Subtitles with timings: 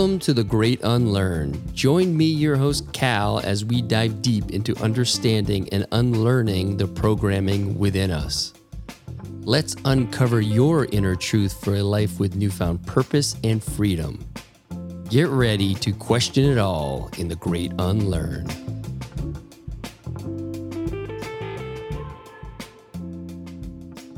[0.00, 1.62] Welcome to The Great Unlearn.
[1.74, 7.78] Join me, your host, Cal, as we dive deep into understanding and unlearning the programming
[7.78, 8.54] within us.
[9.42, 14.26] Let's uncover your inner truth for a life with newfound purpose and freedom.
[15.10, 18.46] Get ready to question it all in The Great Unlearn.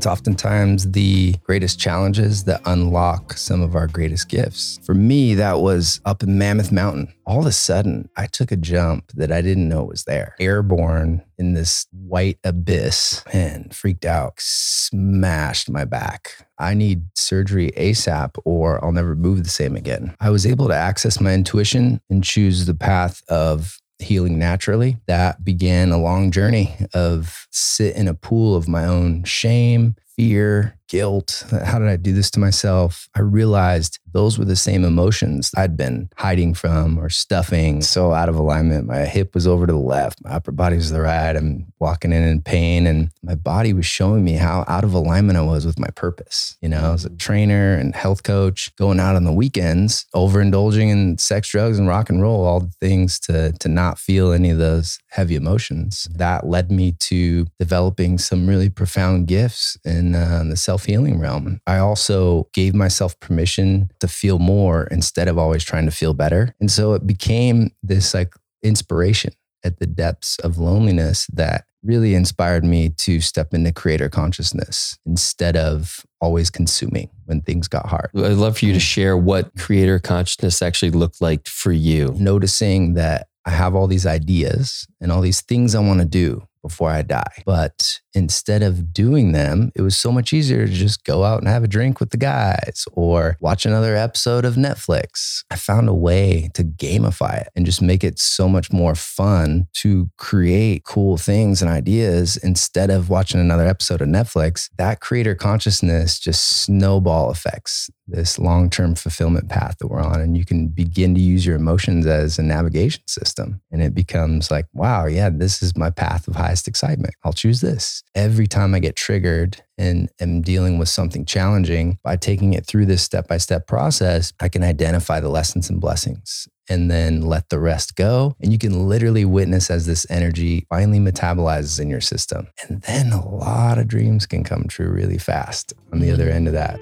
[0.03, 4.81] It's oftentimes the greatest challenges that unlock some of our greatest gifts.
[4.83, 7.15] For me, that was up in Mammoth Mountain.
[7.25, 10.35] All of a sudden, I took a jump that I didn't know was there.
[10.41, 16.49] Airborne in this white abyss and freaked out, smashed my back.
[16.59, 20.17] I need surgery ASAP or I'll never move the same again.
[20.19, 24.99] I was able to access my intuition and choose the path of healing naturally.
[25.07, 30.79] That began a long journey of sit in a pool of my own shame, fear,
[30.93, 31.45] guilt.
[31.65, 33.09] How did I do this to myself?
[33.17, 37.81] I realized those were the same emotions I'd been hiding from or stuffing.
[37.81, 38.87] So out of alignment.
[38.87, 41.35] My hip was over to the left, my upper body was to the right.
[41.35, 45.39] I'm walking in in pain, and my body was showing me how out of alignment
[45.39, 46.59] I was with my purpose.
[46.61, 47.19] You know, as a mm.
[47.19, 52.11] trainer and health coach, going out on the weekends, overindulging in sex, drugs, and rock
[52.11, 56.07] and roll, all the things to, to not feel any of those heavy emotions.
[56.13, 56.19] Mm.
[56.19, 59.79] That led me to developing some really profound gifts
[60.15, 61.61] in, uh, the self self healing realm.
[61.67, 66.55] I also gave myself permission to feel more instead of always trying to feel better.
[66.61, 69.33] And so it became this like inspiration
[69.65, 75.57] at the depths of loneliness that really inspired me to step into creator consciousness instead
[75.57, 78.11] of always consuming when things got hard.
[78.15, 82.15] I'd love for you to share what creator consciousness actually looked like for you.
[82.19, 86.47] Noticing that I have all these ideas and all these things I want to do
[86.63, 87.43] before I die.
[87.45, 91.49] But instead of doing them, it was so much easier to just go out and
[91.49, 95.45] have a drink with the guys or watch another episode of Netflix.
[95.51, 99.69] I found a way to gamify it and just make it so much more fun
[99.75, 104.69] to create cool things and ideas instead of watching another episode of Netflix.
[104.79, 110.21] That creator consciousness just snowball effects this long term fulfillment path that we're on.
[110.21, 113.61] And you can begin to use your emotions as a navigation system.
[113.71, 117.15] And it becomes like, wow, yeah, this is my path of highest excitement.
[117.25, 118.02] I'll choose this.
[118.15, 122.87] Every time I get triggered and am dealing with something challenging, by taking it through
[122.87, 127.49] this step by step process, I can identify the lessons and blessings and then let
[127.49, 128.37] the rest go.
[128.41, 132.49] And you can literally witness as this energy finally metabolizes in your system.
[132.69, 136.49] And then a lot of dreams can come true really fast on the other end
[136.49, 136.81] of that.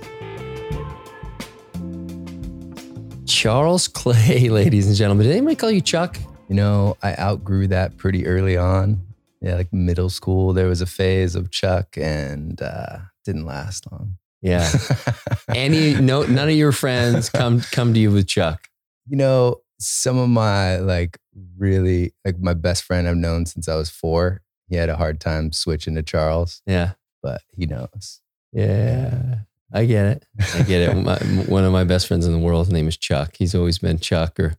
[3.27, 5.27] Charles Clay, ladies and gentlemen.
[5.27, 6.19] Did anybody call you Chuck?
[6.49, 9.01] You know, I outgrew that pretty early on.
[9.41, 14.19] Yeah, like middle school, there was a phase of Chuck and uh, didn't last long.
[14.43, 14.71] Yeah.
[15.55, 18.69] Any no none of your friends come come to you with Chuck.
[19.07, 21.19] You know, some of my like
[21.57, 24.43] really like my best friend I've known since I was four.
[24.69, 26.63] He had a hard time switching to Charles.
[26.67, 26.93] Yeah.
[27.23, 28.21] But he knows.
[28.53, 29.41] Yeah.
[29.73, 30.27] I get it.
[30.55, 30.95] I get it.
[30.97, 31.17] My,
[31.49, 33.37] one of my best friends in the world, his name is Chuck.
[33.37, 34.55] He's always been Chuck, or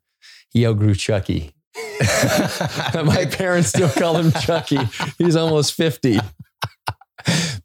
[0.49, 1.53] he outgrew Chucky.
[3.05, 4.79] my parents still call him Chucky.
[5.17, 6.19] He's almost 50.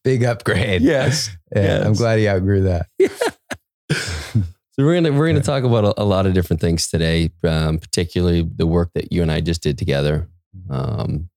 [0.05, 0.83] Big upgrade.
[0.83, 1.31] Yes.
[1.55, 1.87] Yeah, yes.
[1.87, 2.87] I'm glad he outgrew that.
[4.79, 7.79] So we're gonna we're gonna talk about a, a lot of different things today, um,
[7.79, 10.29] particularly the work that you and I just did together.
[10.69, 11.31] Um,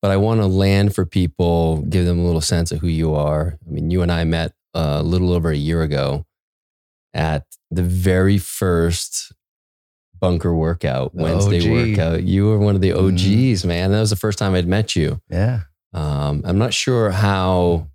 [0.00, 3.12] but I want to land for people, give them a little sense of who you
[3.14, 3.58] are.
[3.66, 6.24] I mean, you and I met a little over a year ago
[7.12, 9.32] at the very first
[10.22, 11.90] bunker workout, Wednesday OG.
[11.90, 12.22] workout.
[12.22, 13.90] You were one of the OGs, man.
[13.90, 15.20] That was the first time I'd met you.
[15.28, 15.62] Yeah.
[15.92, 17.88] Um, I'm not sure how,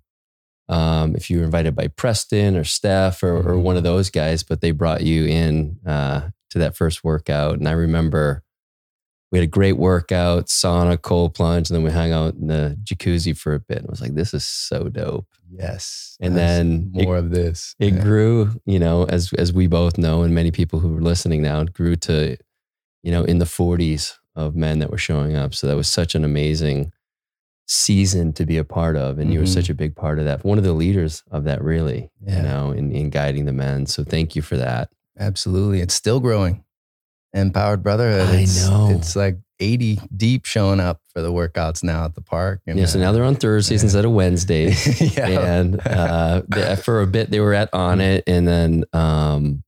[0.68, 3.62] um, if you were invited by Preston or Steph or, or Mhm.
[3.62, 7.54] one of those guys, but they brought you in uh, to that first workout.
[7.58, 8.42] And I remember
[9.30, 12.78] we had a great workout, sauna, cold plunge, and then we hung out in the
[12.82, 13.78] jacuzzi for a bit.
[13.78, 15.26] And I was like, this is so dope.
[15.50, 16.16] Yes.
[16.20, 17.74] And then it- more of this.
[17.78, 18.02] It Yeah.
[18.02, 21.60] grew, you know, as as we both know, and many people who are listening now,
[21.60, 22.36] it grew to,
[23.02, 25.54] you know, in the 40s of men that were showing up.
[25.54, 26.92] So that was such an amazing
[27.66, 29.18] season to be a part of.
[29.18, 29.52] And you were Mhm.
[29.54, 30.42] such a big part of that.
[30.44, 32.36] One of the leaders of that, really, Yeah.
[32.38, 33.84] you know, in, in guiding the men.
[33.86, 34.88] So thank you for that.
[35.18, 35.80] Absolutely.
[35.80, 36.64] It's still growing.
[37.32, 38.34] Empowered Brotherhood.
[38.34, 38.90] I It's, know.
[38.90, 42.60] It's like 80 deep showing up for the workouts now at the park.
[42.66, 43.86] And, Yeah, so now they're on Thursdays yeah.
[43.86, 45.00] instead of Wednesdays.
[45.16, 45.26] yeah.
[45.58, 49.62] and uh, they- for a bit they were at on it, and then um,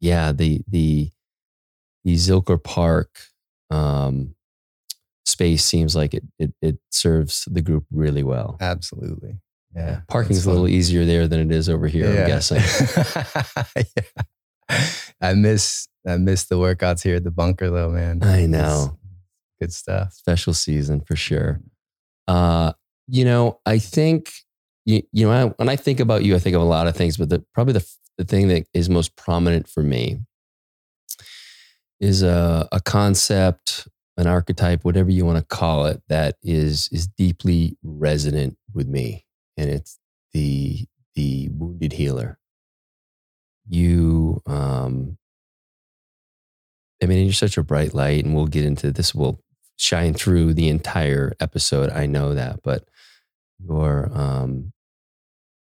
[0.00, 1.10] yeah, the the
[2.04, 3.10] the Zilker Park
[3.70, 4.34] um,
[5.24, 8.56] space seems like it, it it serves the group really well.
[8.60, 9.38] Absolutely.
[9.74, 10.00] Yeah.
[10.08, 10.72] Parking's a little fun.
[10.72, 12.08] easier there than it is over here.
[12.08, 12.62] I'm guessing.
[14.70, 14.86] yeah.
[15.20, 18.22] I miss I miss the workouts here at the bunker though, man.
[18.22, 18.98] I know.
[19.60, 20.12] It's good stuff.
[20.12, 21.60] Special season for sure.
[22.26, 22.72] Uh,
[23.06, 24.32] you know, I think
[24.84, 26.96] you, you know, I, when I think about you, I think of a lot of
[26.96, 30.20] things, but the, probably the, the thing that is most prominent for me
[32.00, 37.06] is a, a concept, an archetype, whatever you want to call it, that is is
[37.06, 39.24] deeply resonant with me,
[39.56, 39.98] and it's
[40.32, 42.38] the the wounded healer.
[43.68, 45.18] You, um,
[47.02, 49.14] I mean, you're such a bright light, and we'll get into this.
[49.14, 49.40] Will
[49.76, 51.90] shine through the entire episode.
[51.90, 52.88] I know that, but
[53.64, 54.72] your um,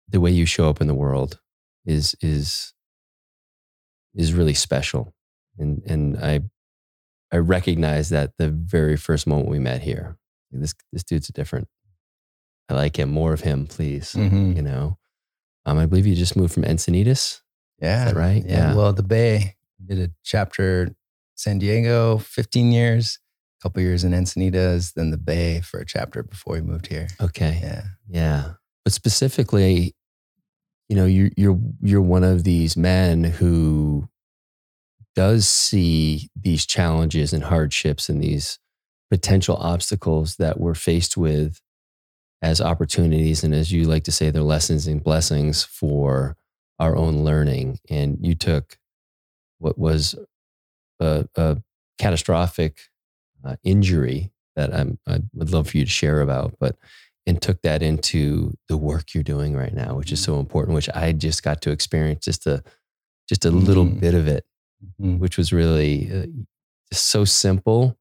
[0.09, 1.39] the way you show up in the world
[1.85, 2.73] is is
[4.15, 5.13] is really special,
[5.57, 6.41] and and I
[7.31, 10.17] I recognize that the very first moment we met here.
[10.51, 11.67] This this dude's different.
[12.69, 13.09] I like him.
[13.09, 14.13] More of him, please.
[14.13, 14.55] Mhm.
[14.55, 14.97] You know,
[15.65, 17.41] um, I believe you just moved from Encinitas.
[17.81, 18.11] Yeah.
[18.11, 18.43] right?
[18.45, 18.69] Yeah.
[18.69, 18.75] Yeah.
[18.75, 20.95] Well, the Bay did a chapter
[21.35, 23.19] San Diego, 15 years,
[23.59, 27.07] a couple years in Encinitas, then the Bay for a chapter before we moved here.
[27.21, 27.59] Okay.
[27.61, 27.83] Yeah.
[28.07, 28.53] Yeah.
[28.83, 29.95] But specifically,
[30.89, 34.09] you know, you're you're you're one of these men who
[35.15, 38.59] does see these challenges and hardships and these
[39.09, 41.61] potential obstacles that we're faced with
[42.41, 46.35] as opportunities and as you like to say they're lessons and blessings for
[46.79, 48.77] our own learning and you took
[49.59, 50.15] what was
[50.99, 51.57] a, a
[51.97, 52.77] catastrophic
[53.45, 56.75] uh, injury that I'm, I would love for you to share about but
[57.25, 60.89] and took that into the work you're doing right now, which is so important, which
[60.93, 62.61] I just got to experience just a
[63.29, 63.99] just a little Mhm.
[64.01, 64.45] bit of it,
[65.01, 65.19] Mhm.
[65.19, 66.25] which was really uh,
[66.91, 67.97] just so simple,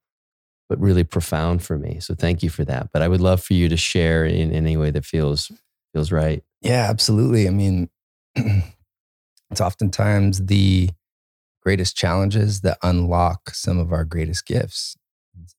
[0.69, 2.01] but really profound for me.
[2.01, 2.91] So thank you for that.
[2.93, 5.53] But I would love for you to share in any way that feels
[5.95, 6.43] feels right.
[6.61, 7.47] Yeah, absolutely.
[7.47, 7.89] I mean,
[9.51, 10.91] it's oftentimes the
[11.63, 14.97] greatest challenges that unlock some of our greatest gifts.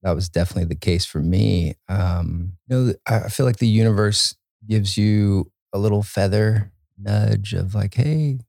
[0.03, 1.75] That was definitely the case for me.
[1.89, 4.35] Um, you know, I feel like the universe
[4.67, 8.39] gives you a little feather nudge of like, hey,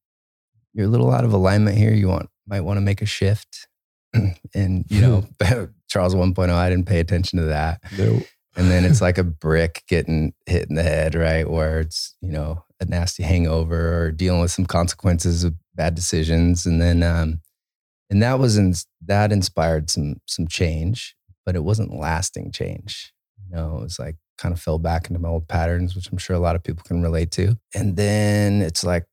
[0.72, 1.92] you're a little out of alignment here.
[1.92, 3.68] You want might want to make a shift.
[4.54, 5.24] and you know,
[5.88, 8.20] Charles 1.0, I didn't pay attention to that No.
[8.56, 11.48] and then it's like a brick getting hit in the head, right?
[11.48, 16.66] Where it's you know a nasty hangover or dealing with some consequences of bad decisions,
[16.66, 17.40] and then um,
[18.10, 18.74] and that was in,
[19.06, 23.12] that inspired some some change, but it wasn't lasting change.
[23.48, 26.18] You know, it was like kind of fell back into my old patterns, which I'm
[26.18, 27.56] sure a lot of people can relate to.
[27.74, 29.06] And then it's like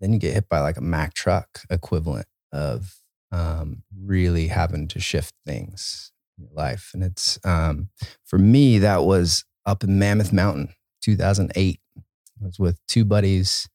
[0.00, 2.96] then you get hit by like a Mack truck equivalent of
[3.32, 7.88] um, really having to shift things in your life, and it's um,
[8.24, 11.80] for me, that was up in Mammoth Mountain, 2008.
[11.96, 12.00] I
[12.44, 13.68] was with two buddies,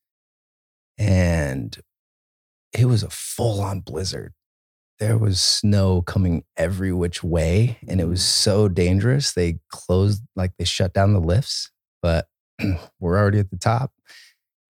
[0.97, 1.77] and
[2.73, 4.33] it was a full on blizzard.
[5.01, 9.31] There was snow coming every which way, and it was so dangerous.
[9.31, 11.71] They closed, like they shut down the lifts,
[12.03, 12.27] but
[12.99, 13.91] we're already at the top.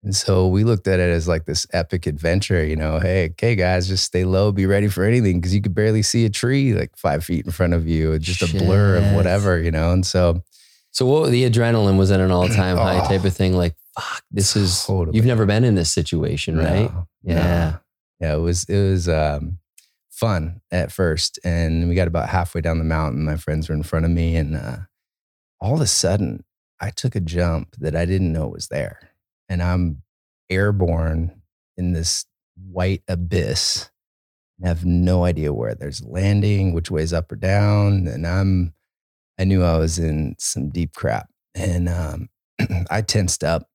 [0.04, 3.56] And so we looked at it as like this epic adventure, you know, hey, okay,
[3.56, 6.74] guys, just stay low, be ready for anything because you could barely see a tree
[6.74, 9.92] like five feet in front of you, just a blur of whatever, you know.
[9.92, 10.44] And so
[10.92, 13.08] So what the adrenaline was at an all time high Oh.
[13.08, 13.54] type of thing.
[13.58, 15.18] Like, fuck, this is Totally.
[15.18, 16.94] you've never been in this situation, right?
[16.94, 17.36] No, Yeah.
[17.42, 17.80] no.
[18.22, 19.59] Yeah, it was it was um
[20.20, 21.40] fun at first.
[21.44, 23.24] And we got about halfway down the mountain.
[23.24, 24.78] My friends were in front of me, and uh,
[25.62, 26.44] all of a sudden
[26.80, 29.00] I took a jump that I didn't know was there.
[29.48, 30.04] And I'm
[30.50, 31.42] airborne
[31.78, 33.90] in this white abyss
[34.58, 38.08] and have no idea where there's landing, which way's up or down.
[38.08, 38.74] And I'm
[39.40, 41.30] I knew I was in some deep crap.
[41.56, 42.30] And um
[42.90, 43.69] I tensed up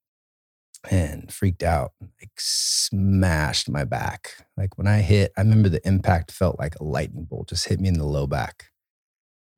[0.91, 4.45] and freaked out, like smashed my back.
[4.57, 7.79] Like when I hit, I remember the impact felt like a lightning bolt just hit
[7.79, 8.65] me in the low back.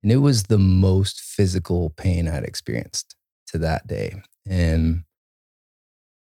[0.04, 3.16] And it was the most physical pain I'd experienced
[3.48, 4.22] to that day.
[4.48, 5.04] And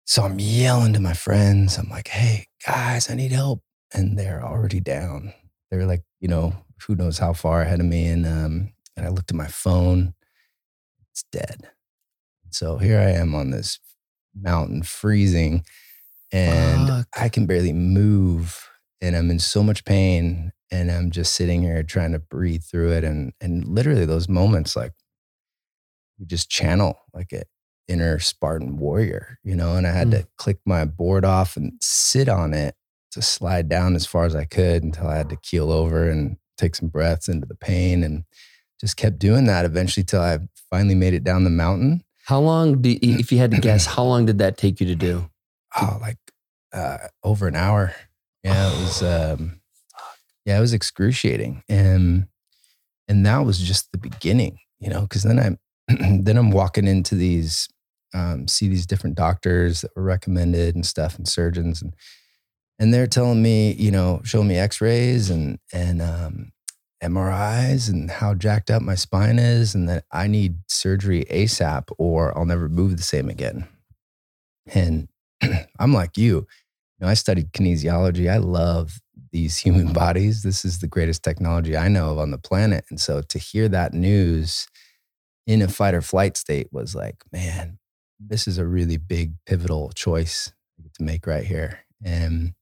[0.06, 1.78] so I'm yelling to my friends.
[1.78, 3.62] I'm like, hey, guys, I need help.
[3.94, 5.34] And they're already down.
[5.70, 6.54] They're like, you know,
[6.88, 8.08] who knows how far ahead of me.
[8.08, 10.14] And um, and I looked at my phone.
[11.12, 11.70] It's dead.
[12.50, 13.80] So here I am on this
[14.42, 15.64] mountain freezing
[16.32, 17.08] and Fuck.
[17.18, 18.70] I can barely move
[19.02, 22.92] and I'm in so much pain and I'm just sitting here trying to breathe through
[22.94, 24.94] it and and literally those moments like
[26.20, 27.44] we just channel like an
[27.88, 30.14] inner Spartan warrior, you know, and I had hmm.
[30.14, 32.76] to click my board off and sit on it
[33.12, 36.38] to slide down as far as I could until I had to keel over and
[36.58, 38.24] take some breaths into the pain and
[38.80, 42.04] just kept doing that eventually till I finally made it down the mountain.
[42.30, 44.94] How long do if you had to guess, how long did that take you to
[44.96, 45.32] do?
[45.76, 46.18] Oh, like
[46.72, 47.96] uh, over an hour.
[48.44, 49.04] Yeah, it was.
[49.40, 49.62] Um,
[50.46, 52.28] yeah, it was excruciating, and
[53.08, 55.02] and that was just the beginning, you know.
[55.02, 55.58] Because then I'm
[56.24, 57.68] then I'm walking into these,
[58.14, 61.94] um, see these different doctors that were recommended and stuff, and surgeons, and
[62.78, 66.52] and they're telling me, you know, showing me X-rays and and um,
[67.04, 72.38] MRIs and how jacked up my spine is, and that I need surgery ASAP or
[72.38, 73.68] I'll never move the same again.
[74.74, 75.08] And
[75.80, 76.48] I'm like you,
[77.00, 78.30] you know, I studied kinesiology.
[78.30, 79.00] I love
[79.32, 80.44] these human bodies.
[80.44, 82.86] This is the greatest technology I know of on the planet.
[82.90, 84.68] And so to hear that news
[85.48, 87.80] in a fight or flight state was like, man,
[88.20, 90.52] this is a really big pivotal choice
[90.96, 91.80] to make right here.
[92.04, 92.54] And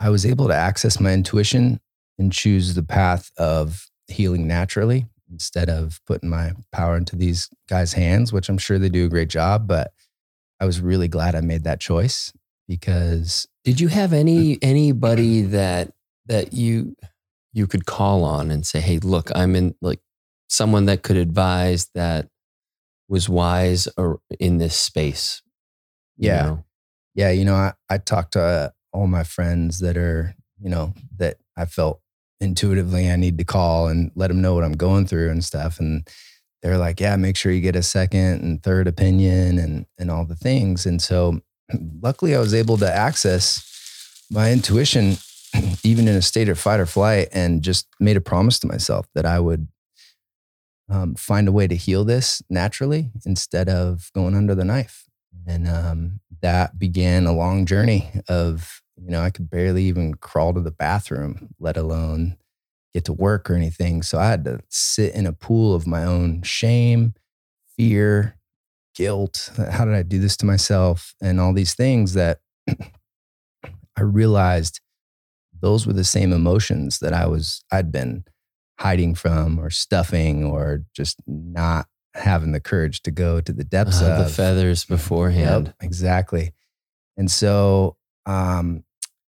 [0.00, 1.80] I was able to access my intuition
[2.18, 7.94] and choose the path of healing naturally instead of putting my power into these guys'
[7.94, 9.66] hands, which I'm sure they do a great job.
[9.66, 9.92] But
[10.60, 12.32] I was really glad I made that choice
[12.68, 15.92] because did you have any anybody that
[16.26, 16.96] that you
[17.52, 20.00] you could call on and say, "Hey, look, I'm in like
[20.48, 22.28] someone that could advise that
[23.08, 25.42] was wise or in this space."
[26.16, 26.64] Yeah, know?
[27.14, 27.30] yeah.
[27.30, 31.38] You know, I I talked to uh, all my friends that are you know that
[31.56, 32.00] I felt
[32.40, 35.78] intuitively I need to call and let them know what I'm going through and stuff,
[35.78, 36.08] and
[36.62, 40.24] they're like, yeah, make sure you get a second and third opinion and and all
[40.24, 40.86] the things.
[40.86, 41.40] And so
[42.02, 43.70] luckily I was able to access
[44.30, 45.16] my intuition
[45.84, 49.06] even in a state of fight or flight and just made a promise to myself
[49.14, 49.68] that I would
[50.88, 55.04] um, find a way to heal this naturally instead of going under the knife.
[55.46, 60.54] And um, that began a long journey of, you know, I could barely even crawl
[60.54, 62.36] to the bathroom, let alone
[62.92, 64.02] get to work or anything.
[64.02, 67.14] So I had to sit in a pool of my own shame,
[67.76, 68.36] fear,
[68.94, 69.50] guilt.
[69.70, 71.14] How did I do this to myself?
[71.20, 72.40] And all these things that
[73.96, 74.80] I realized
[75.60, 78.24] those were the same emotions that I was, I'd been
[78.78, 84.02] hiding from or stuffing or just not having the courage to go to the depths
[84.02, 84.26] uh, of.
[84.26, 85.66] The feathers beforehand.
[85.66, 86.52] Yep, exactly.
[87.16, 88.84] And so, um,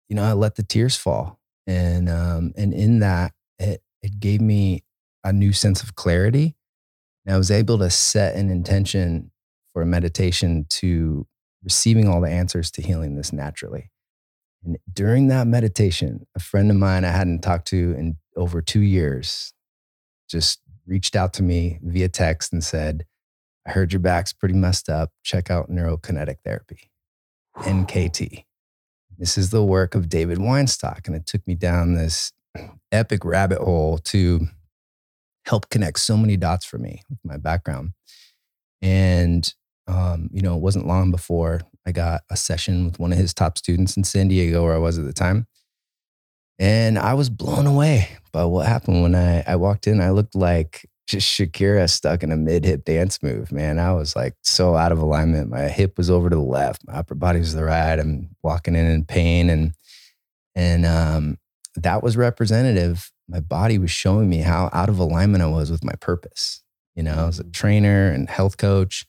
[0.09, 1.39] you know, I let the tears fall.
[1.67, 4.83] And, um, and in that, it, it gave me
[5.23, 6.55] a new sense of clarity.
[7.25, 9.31] And I was able to set an intention
[9.73, 11.27] for a meditation to
[11.63, 13.91] receiving all the answers to healing this naturally.
[14.63, 18.81] And during that meditation, a friend of mine I hadn't talked to in over two
[18.81, 19.53] years
[20.29, 23.05] just reached out to me via text and said,
[23.67, 25.11] I heard your back's pretty messed up.
[25.23, 26.91] Check out neurokinetic therapy,
[27.57, 28.44] NKT.
[29.17, 31.07] This is the work of David Weinstock.
[31.07, 32.31] And it took me down this
[32.91, 34.47] epic rabbit hole to
[35.45, 37.91] help connect so many dots for me with my background.
[38.81, 39.51] And,
[39.87, 43.33] um, you know, it wasn't long before I got a session with one of his
[43.33, 45.47] top students in San Diego, where I was at the time.
[46.57, 50.01] And I was blown away by what happened when I, I walked in.
[50.01, 53.79] I looked like just Shakira stuck in a mid hip dance move, man.
[53.79, 55.49] I was like so out of alignment.
[55.49, 57.99] My hip was over to the left, my upper body was to the right.
[57.99, 59.49] I'm walking in in pain.
[59.49, 59.73] And,
[60.55, 61.37] and, um,
[61.75, 63.11] that was representative.
[63.27, 66.63] My body was showing me how out of alignment I was with my purpose.
[66.95, 67.53] You know, as a mm.
[67.53, 69.05] trainer and health coach,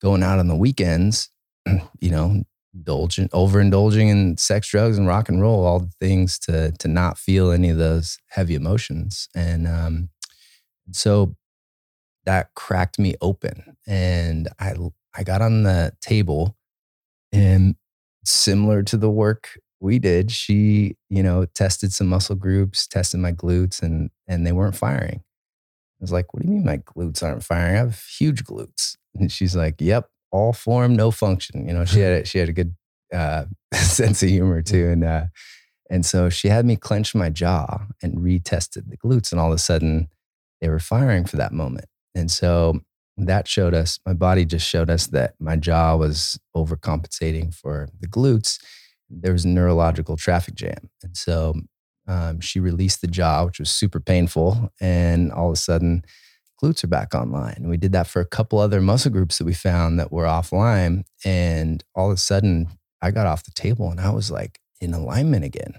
[0.00, 1.30] going out on the weekends,
[2.00, 6.72] you know, indulging, overindulging in sex, drugs, and rock and roll, all the things to
[6.78, 9.28] to not feel any of those heavy emotions.
[9.34, 10.10] And um,
[10.92, 11.36] so
[12.24, 13.76] that cracked me open.
[13.86, 14.74] And I
[15.14, 16.56] I got on the table
[17.32, 17.76] and
[18.24, 23.32] similar to the work we did, she, you know, tested some muscle groups, tested my
[23.32, 25.20] glutes, and and they weren't firing.
[25.20, 27.74] I was like, "What do you mean my glutes aren't firing?
[27.74, 32.00] I have huge glutes." And she's like, "Yep, all form, no function." You know, she
[32.00, 32.74] had a, she had a good
[33.12, 35.26] uh, sense of humor too, and uh,
[35.90, 39.56] and so she had me clench my jaw and retested the glutes, and all of
[39.56, 40.08] a sudden
[40.64, 41.86] they were firing for that moment.
[42.14, 42.80] And so
[43.18, 48.08] that showed us, my body just showed us that my jaw was overcompensating for the
[48.08, 48.58] glutes
[49.10, 50.90] there was a neurological traffic jam.
[51.02, 51.54] And so
[52.06, 54.72] um, she released the jaw, which was super painful.
[54.80, 56.04] And all of a sudden,
[56.62, 57.54] glutes are back online.
[57.56, 60.24] And we did that for a couple other muscle groups that we found that were
[60.24, 61.04] offline.
[61.24, 62.68] And all of a sudden,
[63.02, 65.74] I got off the table and I was like in alignment again.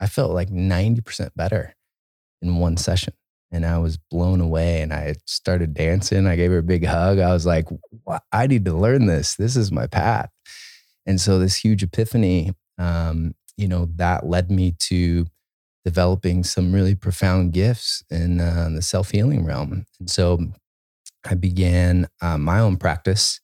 [0.00, 1.74] I felt like 90% better
[2.40, 3.14] in one session.
[3.50, 6.26] And I was blown away and I started dancing.
[6.26, 7.18] I gave her a big hug.
[7.18, 7.66] I was like,
[8.30, 9.36] I need to learn this.
[9.36, 10.30] This is my path.
[11.06, 15.26] And so, this huge epiphany um, you know, that led me to
[15.84, 19.84] developing some really profound gifts in uh, the self healing realm.
[19.98, 20.38] And so
[21.24, 23.40] I began uh, my own practice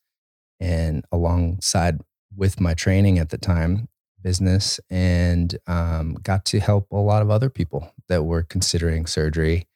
[0.59, 2.01] and alongside
[2.35, 3.89] with my training at the time,
[4.21, 9.67] business and um, got to help a lot of other people that were considering surgery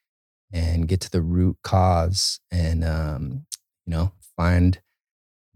[0.51, 3.45] and get to the root cause and um,
[3.85, 4.81] you know find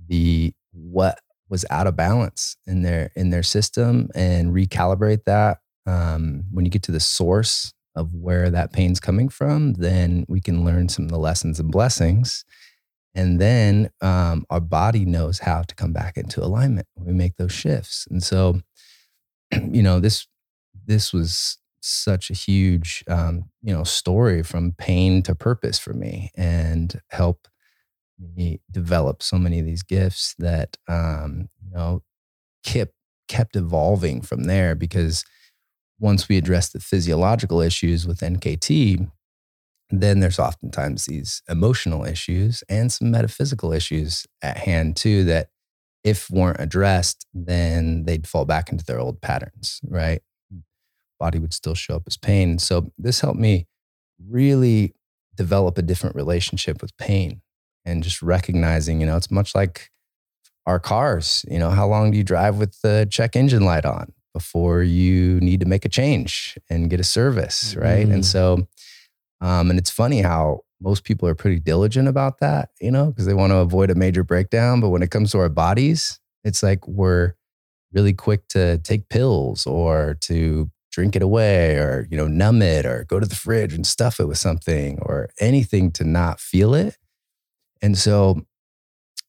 [0.07, 1.19] the what
[1.49, 5.59] was out of balance in their in their system and recalibrate that.
[5.85, 10.39] Um, when you get to the source of where that pain's coming from then we
[10.39, 12.45] can learn some of the lessons and blessings.
[13.13, 17.35] And then um, our body knows how to come back into alignment when we make
[17.37, 18.07] those shifts.
[18.09, 18.61] And so
[19.51, 20.27] you know this
[20.85, 26.31] this was such a huge um, you know story from pain to purpose for me
[26.35, 27.47] and help
[28.35, 32.01] me develop so many of these gifts that um, you know
[32.63, 32.93] kept
[33.27, 35.23] kept evolving from there because
[35.99, 39.09] once we address the physiological issues with NKT,
[39.89, 45.49] then there's oftentimes these emotional issues and some metaphysical issues at hand too that
[46.03, 50.21] if weren't addressed, then they'd fall back into their old patterns, right?
[51.23, 52.59] Body would still show up as pain.
[52.59, 53.65] So this helped me
[54.29, 54.93] really
[55.37, 57.41] develop a different relationship with pain
[57.85, 59.89] and just recognizing, you know, it's much like
[60.65, 61.45] our cars.
[61.49, 65.39] You know, how long do you drive with the check engine light on before you
[65.39, 68.05] need to make a change and get a service, right?
[68.05, 68.15] Mm.
[68.15, 68.67] And so,
[69.39, 73.25] um, and it's funny how most people are pretty diligent about that, you know, because
[73.25, 74.81] they want to avoid a major breakdown.
[74.81, 77.35] But when it comes to our bodies, it's like we're
[77.93, 82.85] really quick to take pills or to drink it away or, you know, numb it
[82.85, 86.75] or go to the fridge and stuff it with something or anything to not feel
[86.75, 86.97] it.
[87.81, 88.45] And so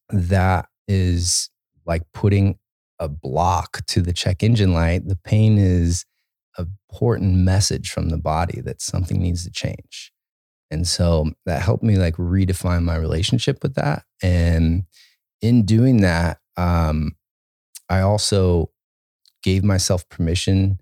[0.09, 1.49] that is
[1.85, 2.59] like putting
[2.99, 5.07] a block to the check engine light.
[5.07, 6.05] The pain is
[6.57, 10.13] an important message from the body that something needs to change.
[10.69, 14.03] And so that helped me like redefine my relationship with that.
[14.21, 14.83] And
[15.41, 17.15] in doing that, um,
[17.89, 18.69] I also
[19.41, 20.79] gave myself permission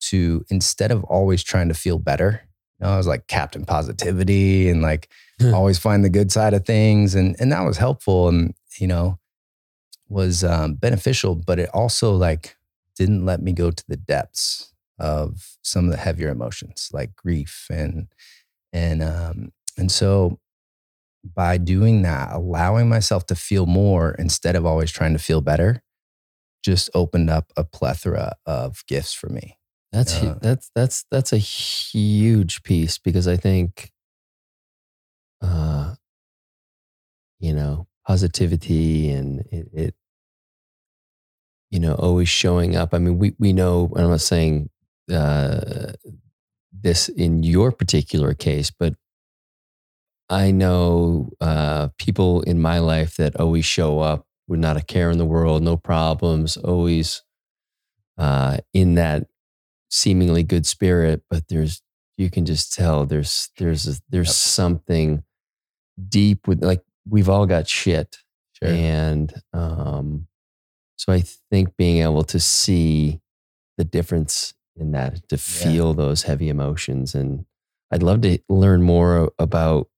[0.00, 2.42] to, instead of always trying to feel better,
[2.78, 5.08] you know, I was like Captain Positivity and like
[5.54, 7.14] always find the good side of things.
[7.14, 9.18] And, and that was helpful and, you know,
[10.08, 12.56] was um, beneficial, but it also like
[12.96, 17.66] didn't let me go to the depths of some of the heavier emotions like grief
[17.70, 18.08] and
[18.72, 20.38] and um, and so
[21.24, 25.82] by doing that, allowing myself to feel more instead of always trying to feel better,
[26.62, 29.58] just opened up a plethora of gifts for me.
[29.92, 33.90] That's Uh, that's that's that's a huge piece because I think,
[35.42, 35.94] uh,
[37.38, 39.94] you know, positivity and it, it,
[41.70, 42.94] you know, always showing up.
[42.94, 43.92] I mean, we we know.
[43.96, 44.70] I'm not saying
[45.12, 45.92] uh,
[46.72, 48.94] this in your particular case, but
[50.28, 55.10] I know uh, people in my life that always show up with not a care
[55.10, 57.22] in the world, no problems, always
[58.18, 59.28] uh, in that
[59.90, 61.82] seemingly good spirit, but there's
[62.16, 64.34] you can just tell there's there's a, there's Yep.
[64.34, 65.24] something
[66.08, 68.18] deep with like we've all got shit,
[68.52, 68.68] Sure.
[68.70, 70.26] and um,
[70.96, 73.20] so I think being able to see
[73.78, 77.46] the difference in that, to feel those heavy emotions, and
[77.90, 79.88] I'd love to learn more about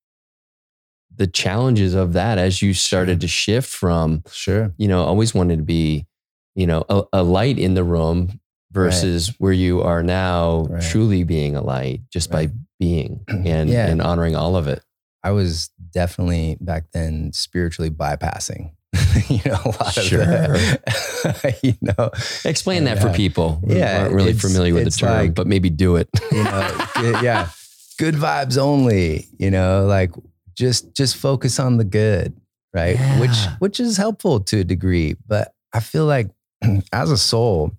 [1.14, 4.72] the challenges of that as you started to shift from Sure.
[4.78, 6.07] you know, always wanted to be,
[6.55, 8.40] you know, a, a light in the room
[8.73, 10.83] versus where you are now Right.
[10.83, 12.49] truly being a light just by
[12.81, 13.87] being and, Yeah.
[13.89, 14.83] and honoring all of it.
[15.23, 18.73] I was definitely back then spiritually bypassing,
[19.29, 20.25] you know, a lot of Sure.
[20.25, 22.11] the, you know,
[22.45, 23.17] Explain that for Yeah.
[23.17, 26.09] people who Yeah, aren't really familiar with the term, like- but maybe do it.
[26.33, 26.89] you know,
[27.23, 27.51] yeah,
[27.99, 30.11] good vibes only, you know, like
[30.57, 32.35] just, just focus on the good,
[32.75, 32.97] right?
[33.21, 36.31] Which, which is helpful to a degree, but I feel like
[36.93, 37.73] as a soul,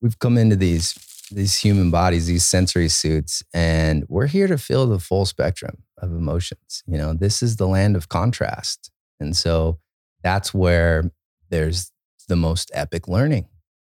[0.00, 0.94] we've come into these,
[1.30, 6.10] these human bodies, these sensory suits, and we're here to feel the full spectrum of
[6.10, 6.82] emotions.
[6.86, 8.90] You know, this is the land of contrast.
[9.20, 9.78] And so
[10.22, 11.10] that's where
[11.50, 11.92] there's
[12.28, 13.48] the most epic learning.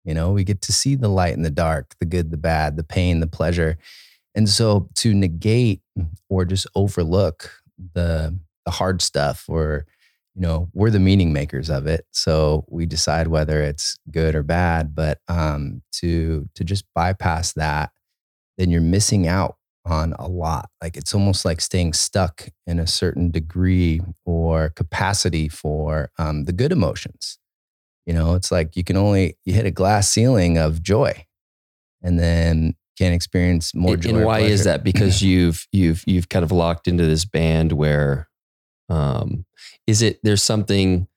[0.04, 2.76] You know, we get to see the light and the dark, the good, the bad,
[2.76, 3.78] the pain, the pleasure.
[4.34, 5.82] And so to negate
[6.30, 7.52] or just overlook
[7.94, 9.86] the the hard stuff or
[10.36, 12.06] you know, we're the meaning makers of it.
[12.12, 17.92] So we decide whether it's good or bad, but um to to just bypass that
[18.58, 20.70] then you're missing out on a lot.
[20.82, 26.54] Like it's almost like staying stuck in a certain degree or capacity for um, the
[26.54, 27.40] good emotions.
[28.06, 31.26] You know, it's like you can only you hit a glass ceiling of joy,
[32.02, 34.10] and then can't experience more joy.
[34.18, 34.84] and why is that?
[34.84, 38.28] Because you've you've you've kind of locked into this band where
[38.92, 39.46] um
[39.88, 41.08] is it there's something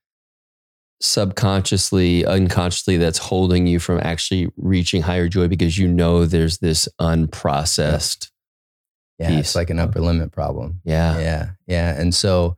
[1.05, 6.89] subconsciously, unconsciously that's holding you from actually reaching higher joy because you know there's this
[7.01, 8.31] unprocessed.
[9.19, 9.39] Yeah, piece.
[9.39, 10.81] it's like an upper limit problem.
[10.85, 11.19] Yeah.
[11.21, 12.01] Yeah, yeah.
[12.01, 12.57] And so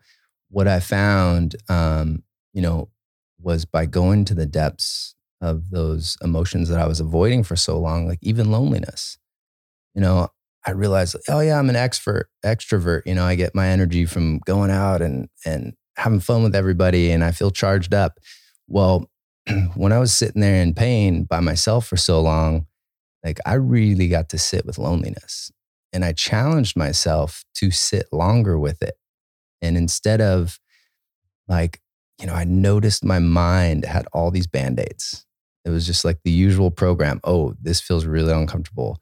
[0.48, 2.22] what I found, um,
[2.54, 2.88] you know,
[3.38, 7.78] was by going to the depths of those emotions that I was avoiding for so
[7.78, 9.18] long, like even loneliness.
[9.94, 10.28] You know,
[10.66, 12.24] I realized, oh yeah, I'm an extrovert.
[12.44, 13.02] Extrovert.
[13.06, 17.10] You know, I get my energy from going out and and having fun with everybody,
[17.12, 18.18] and I feel charged up.
[18.66, 19.08] Well,
[19.74, 22.66] when I was sitting there in pain by myself for so long,
[23.24, 25.52] like I really got to sit with loneliness,
[25.92, 28.96] and I challenged myself to sit longer with it.
[29.62, 30.58] And instead of
[31.48, 31.80] like,
[32.20, 35.24] you know, I noticed my mind had all these band aids.
[35.64, 37.20] It was just like the usual program.
[37.24, 39.00] Oh, this feels really uncomfortable.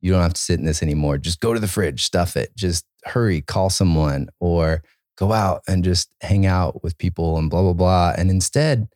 [0.00, 1.18] You don't have to sit in this anymore.
[1.18, 2.54] Just go to the fridge, stuff it.
[2.56, 4.82] Just hurry, call someone or
[5.16, 8.14] go out and just hang out with people and blah, blah, blah.
[8.16, 8.88] And instead,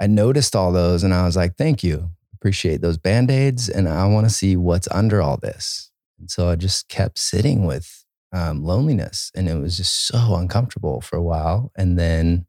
[0.00, 2.10] I noticed all those and I was like, thank you.
[2.34, 3.68] Appreciate those band aids.
[3.68, 5.90] And I want to see what's under all this.
[6.18, 11.00] And so I just kept sitting with um, loneliness and it was just so uncomfortable
[11.00, 11.72] for a while.
[11.76, 12.46] And then,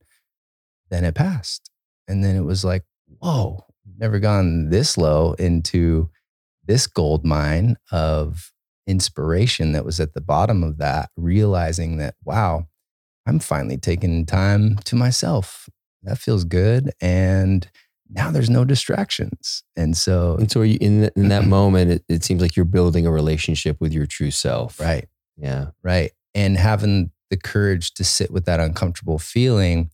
[0.89, 1.71] then it passed.
[2.07, 2.83] And then it was like,
[3.19, 3.65] whoa,
[3.97, 6.09] never gone this low into
[6.69, 8.53] this gold mine of
[8.87, 12.67] inspiration that was at the bottom of that, realizing that, wow,
[13.25, 15.67] I'm finally taking time to myself.
[16.03, 16.91] That feels good.
[17.01, 17.67] And
[18.09, 19.63] now there's no distractions.
[19.75, 23.05] And so, And so, in, th- in that moment, it, it seems like you're building
[23.05, 24.79] a relationship with your true self.
[24.79, 25.71] right, Yeah.
[25.83, 26.11] right.
[26.35, 29.89] And having the courage to sit with that uncomfortable feeling,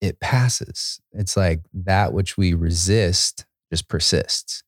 [0.00, 1.00] it passes.
[1.12, 4.62] It's like that which we resist just persists.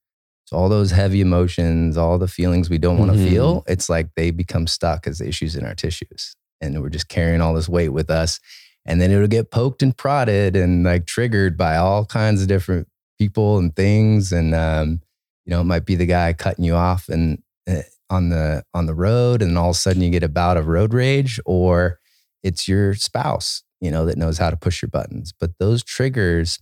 [0.50, 3.28] So, all those heavy emotions, all the feelings we don't want to Mhm.
[3.30, 6.34] feel, it's like they become stuck as issues in our tissues.
[6.60, 8.40] And we're just carrying all this weight with us.
[8.84, 12.88] And then it'll get poked and prodded and like triggered by all kinds of different
[13.16, 14.32] people and things.
[14.32, 15.00] And, um,
[15.46, 18.86] you know, it might be the guy cutting you off and uh, on the on
[18.86, 22.00] the road, and all of a sudden you get a bout of road rage, or
[22.42, 25.32] it's your spouse, you know, that knows how to push your buttons.
[25.38, 26.58] But those triggers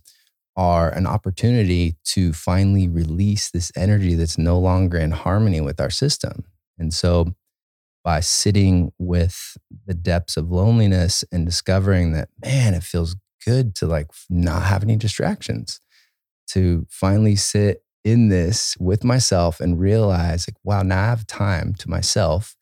[0.55, 5.89] are an opportunity to finally release this energy that's no longer in harmony with our
[5.89, 6.43] system.
[6.77, 7.33] And so
[8.03, 13.85] by sitting with the depths of loneliness and discovering that, man, it feels good to
[13.85, 15.79] like not have any distractions,
[16.47, 21.73] to finally sit in this with myself and realize, like, wow, now I have time
[21.75, 22.55] to myself.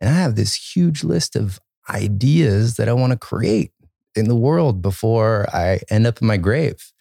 [0.00, 3.72] And I have this huge list of ideas that I want to create
[4.14, 6.92] in the world before I end up in my grave.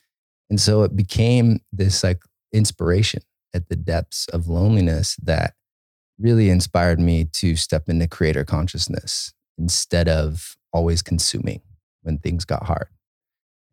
[0.54, 2.22] And so it became this like
[2.54, 3.24] inspiration
[3.56, 5.56] at the depths of loneliness that
[6.20, 11.62] really inspired me to step into creator consciousness instead of always consuming
[12.04, 12.86] when things got hard.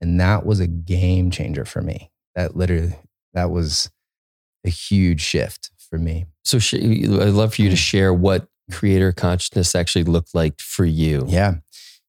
[0.00, 2.10] And that was a game changer for me.
[2.34, 2.94] That literally,
[3.34, 3.90] that was
[4.64, 6.24] a huge shift for me.
[6.46, 10.86] So, sh- I'd love for you to share what creator consciousness actually looked like for
[10.86, 11.26] you.
[11.28, 11.56] Yeah.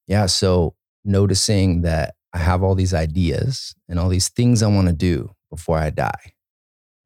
[0.08, 0.28] Yeah.
[0.28, 4.94] So noticing that I have all these ideas and all these things I want to
[4.94, 6.34] do before I die.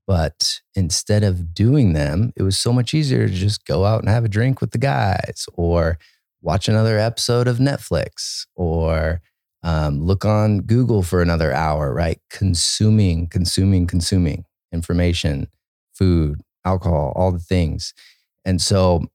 [0.08, 4.10] But instead of doing them, it was so much easier to just go out and
[4.10, 5.98] have a drink with the guys or
[6.42, 9.22] watch another episode of Netflix or
[9.64, 12.20] um, look on Google for another hour, right?
[12.30, 15.48] Consuming, consuming, consuming information,
[15.92, 17.96] food, alcohol, all the things.
[18.44, 19.06] And so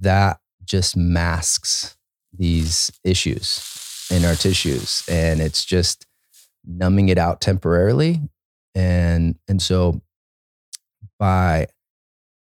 [0.00, 1.96] that just masks
[2.32, 3.77] these issues
[4.10, 6.06] in our tissues and it's just
[6.64, 8.20] numbing it out temporarily.
[8.74, 10.02] And and so
[11.18, 11.66] by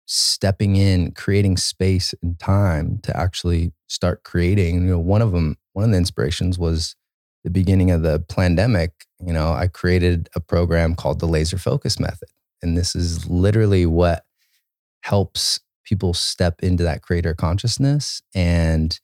[0.05, 5.55] stepping in creating space and time to actually start creating you know one of them
[5.73, 6.95] one of the inspirations was
[7.43, 11.99] the beginning of the pandemic you know i created a program called the laser focus
[11.99, 12.29] method.
[12.61, 14.25] And this is literally what
[15.01, 18.99] helps people step into that creator consciousness and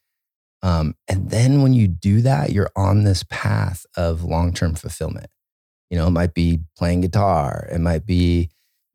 [0.66, 5.28] um, and then when you do that you're on this path of long-term fulfillment.
[5.90, 8.50] You know it might be playing guitar it might be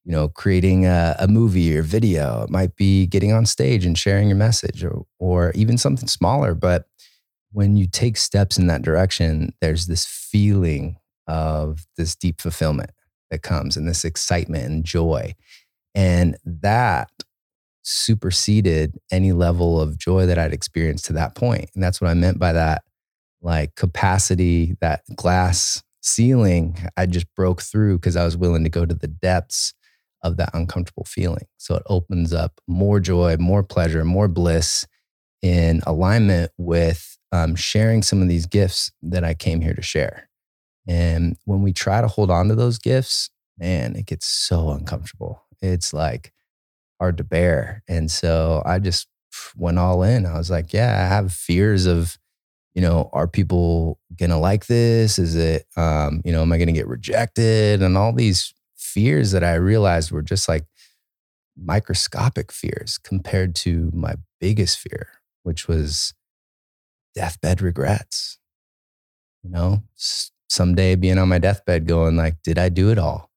[0.05, 3.97] you know creating a, a movie or video it might be getting on stage and
[3.97, 6.87] sharing your message or, or even something smaller but
[7.53, 12.91] when you take steps in that direction there's this feeling of this deep fulfillment
[13.31, 15.35] that comes and this excitement and joy.
[15.95, 17.11] And that
[17.83, 21.71] superseded any level of joy that I'd experienced to that point.
[21.75, 22.83] And that's what I meant by that
[23.43, 28.87] like capacity, that glass ceiling, I just broke through because I was willing to go
[28.87, 29.75] to the depths
[30.23, 31.47] of that uncomfortable feeling.
[31.57, 34.87] So it opens up more joy, more pleasure, more bliss
[35.43, 40.29] in alignment with um, sharing some of these gifts that I came here to share.
[40.87, 45.43] And when we try to hold on to those gifts, man, it gets so uncomfortable.
[45.63, 46.33] It's like
[47.01, 47.83] hard to bear.
[47.89, 49.09] And so I just
[49.57, 50.27] went all in.
[50.27, 52.19] I was like, yeah, I have fears of,
[52.75, 55.19] you know, are people gonna like this?
[55.19, 57.83] Is it, um, you know, am I gonna get rejected?
[57.83, 60.67] And all these fears that I realized were just like
[61.57, 65.09] microscopic fears compared to my biggest fear,
[65.43, 66.15] which was
[67.15, 68.39] deathbed regrets.
[69.43, 69.83] You know,
[70.49, 73.30] someday being on my deathbed going like, did I do it all?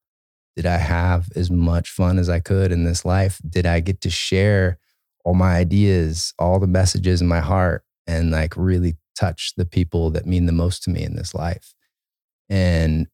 [0.56, 3.40] Did I have as much fun as I could in this life?
[3.48, 4.78] Did I get to share
[5.24, 10.10] all my ideas, all the messages in my heart and like really touch the people
[10.10, 11.74] that mean the most to me in this life?
[12.48, 13.08] And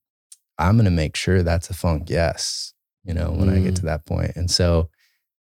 [0.59, 2.75] I'm going to make sure that's a funk yes,
[3.05, 3.57] you know, when mm.
[3.57, 3.87] I get to mm.
[3.87, 4.33] that point.
[4.37, 4.91] And so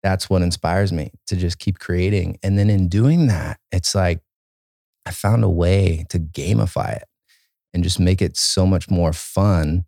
[0.04, 2.38] that's what inspires me to just keep creating.
[2.44, 4.22] And then in doing that, it's like
[5.06, 7.06] I found a way to gamify it
[7.74, 9.86] and just make it so much more fun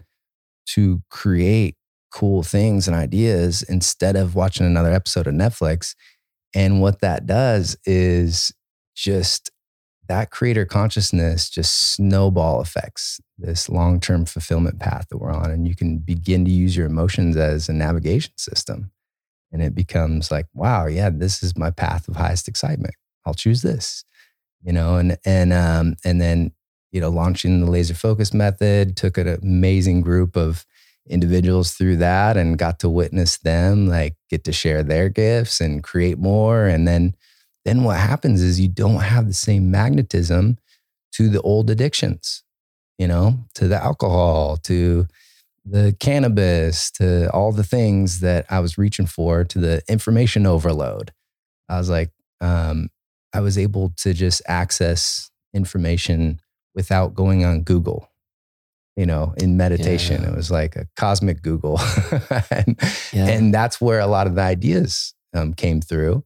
[0.67, 1.75] to create
[2.11, 5.95] cool things and ideas instead of watching another episode of Netflix.
[6.55, 8.51] And what that does is
[8.95, 9.51] just
[10.07, 15.51] that creator consciousness just snowball effects this long term fulfillment path that we're on.
[15.51, 18.91] And you can begin to use your emotions as a navigation system.
[19.51, 22.95] And it becomes like, wow, yeah, this is my path of highest excitement.
[23.25, 24.03] I'll choose this,
[24.63, 26.51] you know, and, and, um, and then,
[26.91, 30.65] you know, launching the laser focus method took an amazing group of
[31.09, 35.83] individuals through that and got to witness them like get to share their gifts and
[35.83, 36.65] create more.
[36.65, 37.15] And then,
[37.65, 40.57] then what happens is you don't have the same magnetism
[41.13, 42.43] to the old addictions,
[42.97, 45.07] you know, to the alcohol, to
[45.65, 51.11] the cannabis, to all the things that I was reaching for, to the information overload.
[51.67, 52.89] I was like, um,
[53.33, 56.39] I was able to just access information
[56.73, 58.08] without going on Google.
[58.99, 60.29] You know, in meditation, yeah.
[60.29, 61.79] it was like a cosmic Google,
[62.51, 62.77] and,
[63.13, 63.27] yeah.
[63.27, 66.25] and, that's where a lot of the ideas um, came through.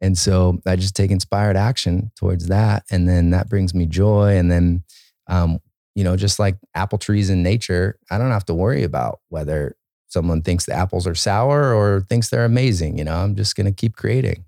[0.00, 2.84] And so I just take inspired action towards that.
[2.90, 4.36] And then that brings me joy.
[4.36, 4.84] And then,
[5.28, 5.60] um,
[5.94, 9.76] you know, just like apple trees in nature, I don't have to worry about whether
[10.08, 12.98] someone thinks the apples are sour or thinks they're amazing.
[12.98, 14.44] You know, I'm just going to keep creating.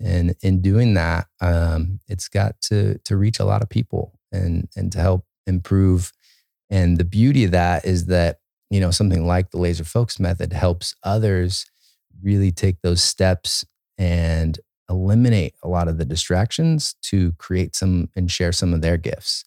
[0.00, 4.68] And in doing that, um, it's got to, to reach a lot of people and,
[4.76, 6.12] and to help improve.
[6.70, 8.38] And the beauty of that is that,
[8.70, 11.66] you know, something like the laser focus method helps others
[12.22, 13.64] really take those steps
[13.98, 14.58] and
[14.90, 19.44] eliminate a lot of the distractions to create some and share some of their gifts.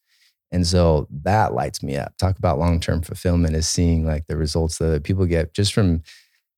[0.52, 2.18] And so that lights me up.
[2.18, 6.02] Talk about long-term fulfillment is seeing like the results that people get just from,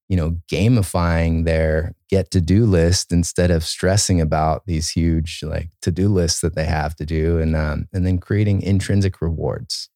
[0.08, 5.70] you know, gamifying their get to do list instead of stressing about these huge like
[5.82, 7.38] to-do lists that they have to do.
[7.38, 9.89] And um, and then creating intrinsic rewards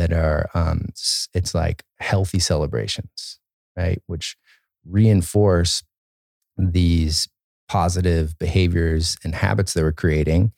[0.00, 0.86] that are um
[1.34, 3.38] it's like healthy celebrations,
[3.76, 4.02] right?
[4.06, 4.36] Which
[4.86, 5.82] reinforce
[6.56, 7.28] these
[7.68, 10.52] positive behaviors and habits that we're creating.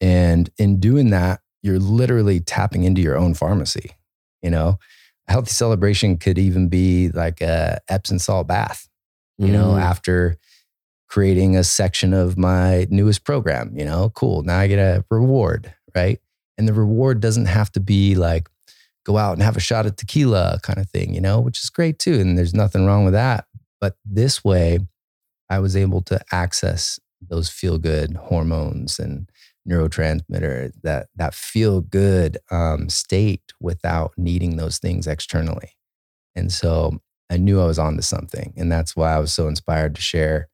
[0.00, 3.92] And in doing that, you're literally tapping into your own pharmacy.
[4.42, 4.78] You know,
[5.28, 8.88] a healthy celebration could even be like a Epsom salt bath,
[9.38, 9.52] you mm.
[9.52, 10.36] know, after
[11.08, 14.42] creating a section of my newest program, you know, cool.
[14.42, 16.18] Now I get a reward, right?
[16.58, 18.48] And the reward doesn't have to be like
[19.04, 21.70] go out and have a shot of tequila kind of thing, you know, which is
[21.70, 22.14] great too.
[22.14, 23.46] And there's nothing wrong with that.
[23.80, 24.80] But this way,
[25.50, 29.28] I was able to access those feel good hormones and
[29.68, 35.72] neurotransmitter that that feel good um, state without needing those things externally
[36.34, 39.94] and so i knew i was onto something and that's why i was so inspired
[39.94, 40.48] to share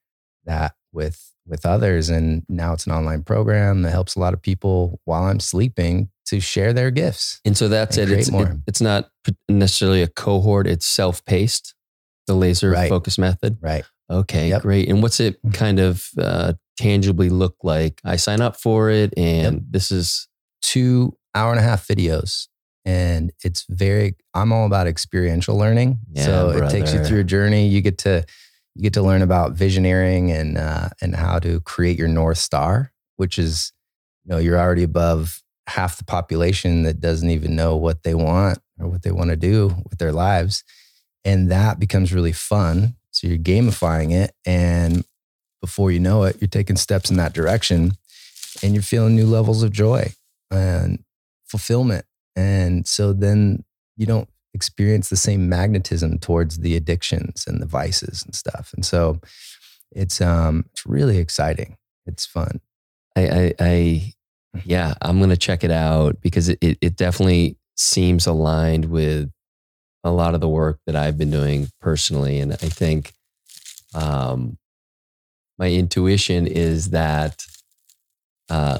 [0.45, 4.41] that with with others and now it's an online program that helps a lot of
[4.41, 8.49] people while i'm sleeping to share their gifts and so that's and it it's, it,
[8.67, 9.11] it's not
[9.49, 11.75] necessarily a cohort it's self-paced
[12.27, 12.89] the laser right.
[12.89, 14.63] focus method right Okay, yep.
[14.63, 14.89] great.
[14.89, 15.53] And what's it mm-hmm.
[15.53, 18.01] kind of uh, tangibly look like?
[18.05, 19.63] I sign up for it, and yep.
[19.71, 20.29] this is
[20.63, 22.49] two hour and a half videos.
[22.85, 25.99] And it's very, I'm all about experiential learning.
[26.11, 26.65] Yeah, so brother.
[26.65, 27.69] it takes you through a journey.
[27.69, 28.25] You get to,
[28.75, 32.93] you get to learn about visioneering and, uh, and how to create your North Star,
[33.17, 33.73] which is,
[34.25, 38.59] you know, you're already above half the population that doesn't even know what they want
[38.79, 40.65] or what they want to do with their lives.
[41.25, 44.33] And that becomes really fun so you're gamifying it.
[44.47, 45.05] And
[45.61, 47.93] before you know it, you're taking steps in that direction
[48.63, 50.13] and you're feeling new levels of joy
[50.51, 51.03] and
[51.47, 52.07] fulfillment.
[52.37, 53.65] And so then
[53.97, 58.73] you don't experience the same magnetism towards the addictions and the vices and stuff.
[58.75, 59.21] And so
[59.93, 61.77] it's um it's really exciting.
[62.07, 62.61] It's fun.
[63.17, 64.13] I I, I
[64.65, 69.31] yeah, I'm gonna check it out because it, it, it definitely seems aligned with
[70.05, 72.39] a lot of the work that I've been doing personally.
[72.39, 73.13] And I think
[73.95, 74.59] um,
[75.59, 77.45] my intuition is that
[78.49, 78.79] uh,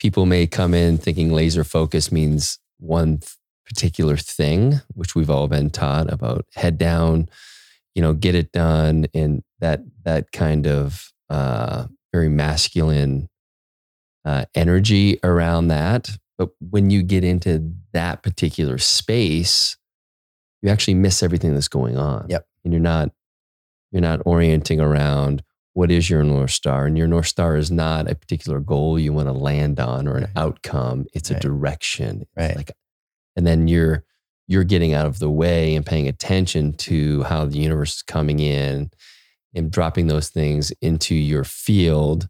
[0.00, 3.32] people may come in thinking laser focus means one th-
[3.66, 7.28] particular thing, which we've all been taught about head down,
[7.94, 13.28] you know, get it done, and that that kind of uh, very masculine
[14.24, 16.10] uh, energy around that.
[16.38, 19.76] But when you get into that particular space,
[20.62, 22.26] you actually miss everything that's going on.
[22.28, 22.46] Yep.
[22.64, 23.10] And you're not
[23.90, 25.42] you're not orienting around
[25.74, 29.12] what is your north star and your north star is not a particular goal you
[29.12, 30.32] want to land on or an Right.
[30.36, 31.42] outcome it's a Right.
[31.42, 32.56] direction It's Right.
[32.56, 32.72] like
[33.36, 34.04] and then you're
[34.48, 38.38] you're getting out of the way and paying attention to how the universe is coming
[38.40, 38.90] in
[39.54, 42.28] and dropping those things into your field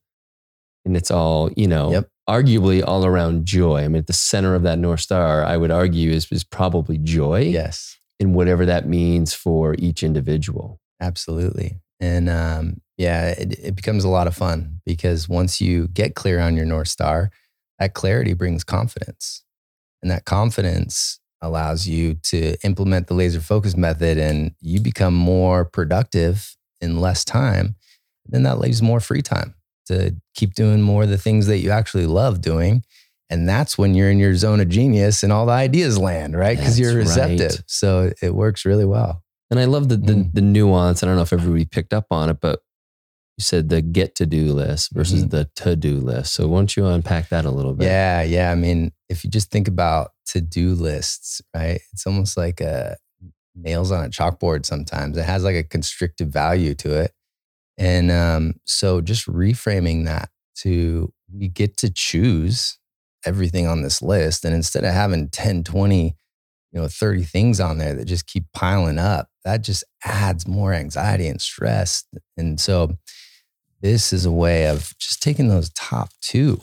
[0.84, 2.08] and it's all you know Yep.
[2.28, 5.70] arguably all around joy i mean at the center of that north star i would
[5.70, 7.98] argue is, is probably joy Yes.
[8.20, 11.80] and whatever that means for each individual Absolutely.
[11.98, 16.38] And um, yeah, it, it becomes a lot of fun because once you get clear
[16.38, 17.30] on your North Star,
[17.80, 19.42] that clarity brings confidence.
[20.00, 25.64] And that confidence allows you to implement the laser focus method and you become more
[25.64, 27.74] productive in less time.
[28.26, 29.54] Then that leaves more free time
[29.86, 32.82] to keep doing more of the things that you actually love doing.
[33.30, 36.56] And that's when you're in your zone of genius and all the ideas land, right?
[36.56, 37.30] Because you're That's right.
[37.30, 37.64] receptive.
[37.66, 39.22] So it works really well.
[39.50, 40.34] And I love the, the Mm.
[40.34, 41.02] the nuance.
[41.02, 42.60] I don't know if everybody picked up on it, but
[43.38, 45.30] you said the get to do list versus Mhm.
[45.30, 46.34] the to do list.
[46.34, 47.86] So why don't you unpack that a little bit?
[47.86, 48.50] Yeah, yeah.
[48.50, 51.80] I mean, if you just think about to do lists, right?
[51.92, 52.96] It's almost like a
[53.54, 55.16] nails on a chalkboard sometimes.
[55.16, 57.12] It has like a constrictive value to it.
[57.78, 62.78] And um, so just reframing that to we get to choose
[63.24, 64.44] everything on this list.
[64.44, 66.04] And instead of having 10, 20,
[66.72, 70.74] you know, 30 things on there that just keep piling up, that just adds more
[70.74, 72.04] anxiety and stress.
[72.36, 72.98] And so
[73.80, 76.60] this is a way of just taking those top two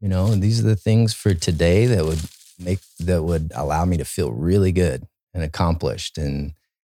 [0.00, 2.20] you know and these are the things for today that would
[2.58, 6.52] make that would allow me to feel really good and accomplished and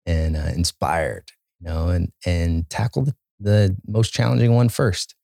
[0.06, 5.14] and uh, inspired you know and and tackle the, the most challenging one first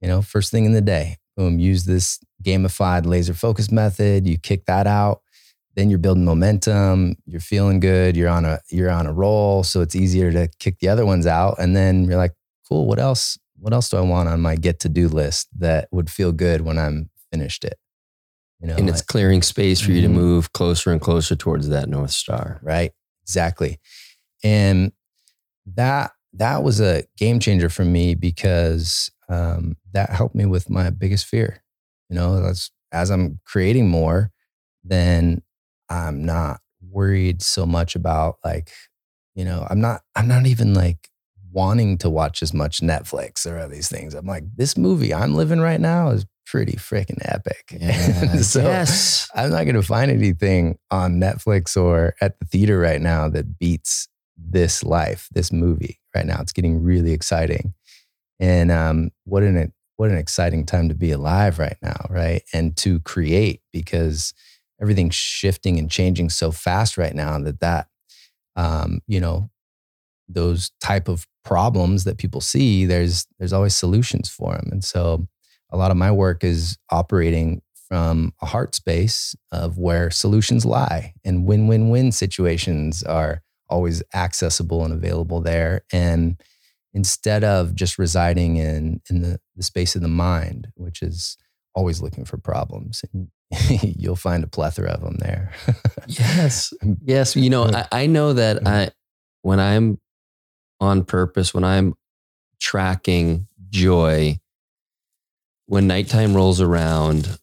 [0.00, 4.38] you know first thing in the day boom use this gamified laser focus method you
[4.38, 5.20] kick that out
[5.76, 9.80] then you're building momentum you're feeling good you're on a you're on a roll so
[9.80, 12.32] it's easier to kick the other ones out and then you're like
[12.68, 15.88] cool what else what else do i want on my get to do list that
[15.90, 17.78] would feel good when i'm finished it
[18.60, 20.12] you know And it's clearing space for you to Mhm.
[20.12, 22.58] move closer and closer towards that North Star.
[22.62, 23.78] right exactly
[24.42, 24.92] and
[25.74, 30.90] that that was a game changer for me because um, that helped me with my
[30.90, 31.62] biggest fear.
[32.08, 34.30] You know that's as i'm creating more
[34.84, 35.42] then
[35.88, 36.60] i'm not
[36.90, 38.70] worried so much about like
[39.34, 41.08] you know i'm not i'm not even like
[41.50, 44.14] wanting to watch as much netflix or all these things.
[44.14, 47.76] I'm like this movie i'm living right now is pretty freaking epic.
[48.42, 49.30] So yes.
[49.34, 53.58] I'm not going to find anything on Netflix or at the theater right now that
[53.58, 56.40] beats this life, this movie right now.
[56.40, 57.74] It's getting really exciting.
[58.40, 62.42] And um, what an what an exciting time to be alive right now, right?
[62.52, 64.32] And to create because
[64.80, 67.88] everything's shifting and changing so fast right now that that
[68.56, 69.50] um, you know
[70.28, 74.68] those type of problems that people see, there's there's always solutions for them.
[74.70, 75.26] And so
[75.70, 81.14] a lot of my work is operating from a heart space of where solutions lie
[81.24, 86.40] and win-win-win situations are always accessible and available there and
[86.94, 91.36] instead of just residing in in the, the space of the mind which is
[91.74, 93.28] always looking for problems and
[93.82, 95.52] you'll find a plethora of them there
[96.06, 96.72] Yes.
[97.02, 97.36] Yes.
[97.36, 98.66] You know, I, I know that Mhm.
[98.66, 98.90] I
[99.42, 99.98] when I'm
[100.80, 101.94] on purpose, when I'm
[102.60, 104.38] tracking joy,
[105.66, 107.38] when nighttime rolls around,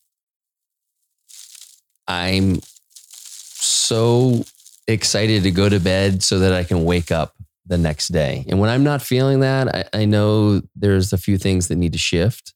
[2.07, 2.59] I'm
[2.95, 4.43] so
[4.87, 8.45] excited to go to bed so that I can wake up the next day.
[8.47, 11.93] And when I'm not feeling that, I, I know there's a few things that need
[11.93, 12.53] to shift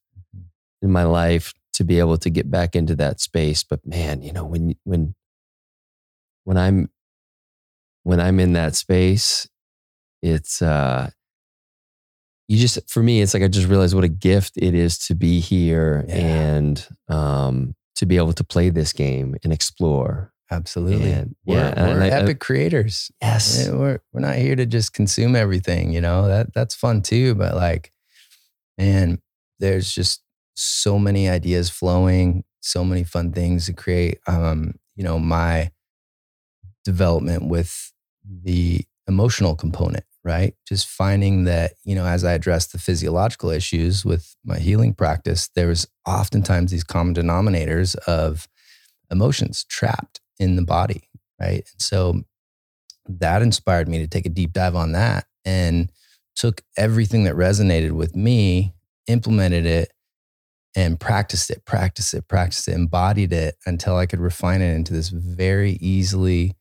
[0.81, 3.63] in my life to be able to get back into that space.
[3.63, 5.15] But man, you know, when when
[6.43, 6.89] when I'm
[8.03, 9.47] when I'm in that space,
[10.21, 11.09] it's uh
[12.47, 15.15] you just for me, it's like I just realized what a gift it is to
[15.15, 16.15] be here Yeah.
[16.15, 20.31] and um to be able to play this game and explore.
[20.51, 23.69] Absolutely And, we're, yeah, we're I- I- epic creators Yes.
[23.69, 26.27] We're we're not here to just consume everything, you know.
[26.27, 27.91] That that's fun too, but like
[28.77, 29.21] man,
[29.59, 30.21] there's just
[30.55, 34.19] so many ideas flowing, so many fun things to create.
[34.27, 35.71] Um, you know, my
[36.85, 37.91] development with
[38.25, 40.55] the emotional component, right?
[40.67, 45.49] Just finding that, you know, as I addressed the physiological issues with my healing practice,
[45.55, 48.47] there was oftentimes these common denominators of
[49.11, 51.09] emotions trapped in the body,
[51.39, 51.67] right?
[51.71, 52.21] And so
[53.07, 55.91] that inspired me to take a deep dive on that and
[56.35, 58.73] took everything that resonated with me,
[59.07, 59.91] implemented it,
[60.75, 64.93] and practiced it, practiced it, practiced it, embodied it until I could refine it into
[64.93, 66.55] this very easily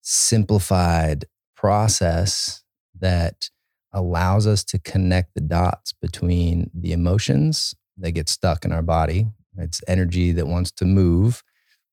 [0.00, 2.62] simplified process
[2.98, 3.50] that
[3.92, 9.26] allows us to connect the dots between the emotions that get stuck in our body.
[9.58, 11.42] It's energy that wants to move,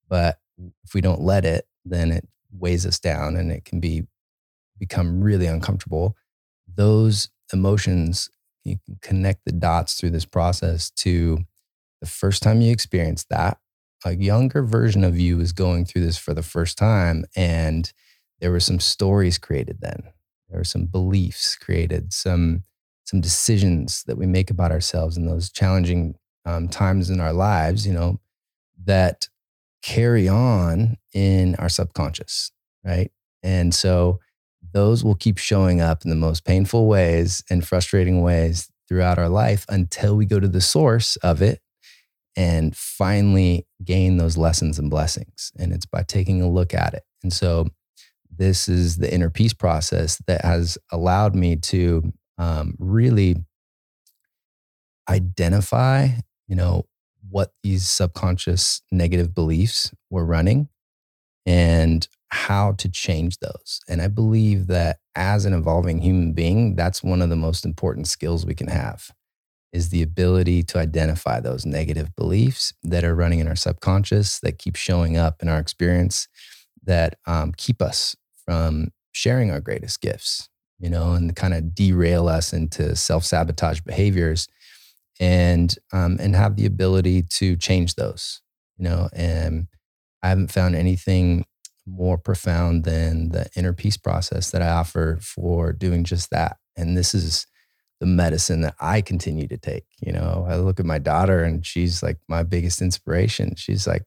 [0.07, 0.37] but
[0.83, 4.03] if we don't let it, then it weighs us down and it can be
[4.79, 6.15] become really uncomfortable.
[6.75, 8.29] Those emotions,
[8.63, 11.39] you can connect the dots through this process to
[12.01, 13.57] the first time you experience that.
[14.05, 17.91] A younger version of you is going through this for the first time, and
[18.39, 20.03] there were some stories created then.
[20.49, 22.63] There were some beliefs created, some
[23.05, 27.87] some decisions that we make about ourselves in those challenging um, times in our lives.
[27.87, 28.19] You know
[28.85, 29.29] that
[29.87, 32.51] carry on in our subconscious,
[32.83, 33.09] right?
[33.41, 34.19] And so
[34.73, 39.29] those will keep showing up in the most painful ways and frustrating ways throughout our
[39.29, 41.61] life until we go to the source of it
[42.35, 45.53] and finally gain those lessons and blessings.
[45.57, 47.03] And it's by taking a look at it.
[47.23, 47.67] And so
[48.29, 53.37] this is the inner peace process that has allowed me to um, really
[55.09, 56.09] identify,
[56.49, 56.85] you know,
[57.29, 60.69] what these subconscious negative beliefs were running
[61.45, 63.79] and how to change those.
[63.87, 68.07] And I believe that as an evolving human being, that's one of the most important
[68.07, 69.11] skills we can have
[69.73, 74.57] is the ability to identify those negative beliefs that are running in our subconscious that
[74.57, 76.27] keep showing up in our experience
[76.83, 78.15] that um, keep us
[78.45, 80.49] from sharing our greatest gifts,
[80.79, 84.47] you know, and kind of derail us into self sabotage behaviors
[85.19, 88.41] and um, and have the ability to change those,
[88.77, 89.09] you know.
[89.13, 89.67] And
[90.23, 91.45] I haven't found anything
[91.85, 96.57] more profound than the inner peace process that I offer for doing just that.
[96.75, 97.47] And this is
[97.99, 99.85] the medicine that I continue to take.
[100.01, 103.55] You know, I look at my daughter and she's like my biggest inspiration.
[103.55, 104.03] She's like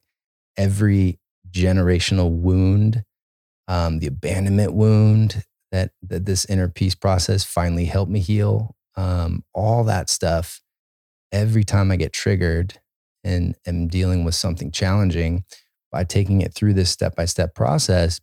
[0.56, 1.18] every
[1.50, 3.04] generational wound,
[3.66, 8.76] um, the abandonment wound that that this inner peace process finally helped me heal.
[8.96, 10.60] Um, all that stuff
[11.32, 12.78] every time I get triggered
[13.22, 15.44] and am dealing with something challenging,
[15.90, 18.20] by taking it through this step by step process,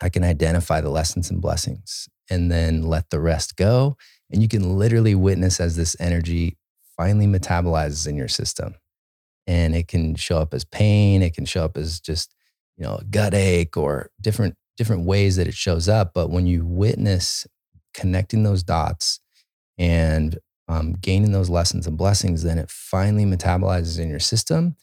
[0.00, 3.96] I can identify the lessons and blessings and then let the rest go.
[4.30, 6.56] And you can literally witness as this energy
[6.96, 8.74] finally metabolizes in your system.
[9.46, 12.34] And it can show up as pain, it can show up as just,
[12.76, 16.12] you know, a gut ache or different different ways that it shows up.
[16.14, 17.46] But when you witness
[17.92, 19.20] connecting those dots
[19.76, 20.38] and
[20.72, 24.76] um, gaining those lessons and blessings, then it finally metabolizes in your system.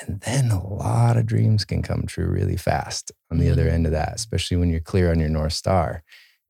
[0.00, 3.52] And then a lot of dreams can come true really fast on the mm-hmm.
[3.52, 6.02] other end of that, especially when you're clear on your North Star.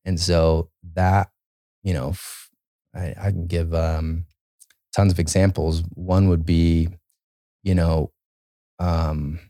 [0.05, 1.30] And so that,
[1.82, 2.14] you know,
[2.95, 4.26] I, I can give um,
[4.95, 5.82] tons of examples.
[5.95, 6.88] One would be,
[7.62, 8.12] you know,
[8.78, 9.40] um,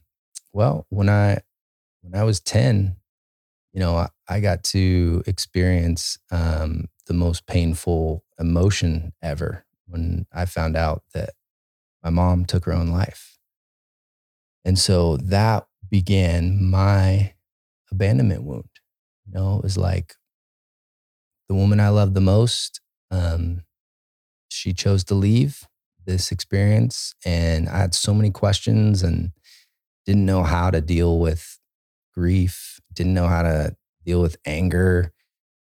[0.53, 1.41] well, when I
[2.03, 2.97] when I was 10,
[3.73, 10.45] you know, I, I got to experience um, the most painful emotion ever when I
[10.47, 11.31] found out that
[12.03, 13.39] my mom took her own life.
[14.65, 17.35] And so that began my
[17.91, 18.69] abandonment wound.
[19.27, 20.15] You know, it was like
[21.49, 22.81] the woman I loved the most,
[23.11, 23.63] um,
[24.49, 25.67] she chose to leave
[26.07, 27.15] this experience.
[27.25, 29.33] And I had so many questions and
[30.07, 31.59] didn't know how to deal with
[32.15, 35.13] grief, didn't know how to deal with anger,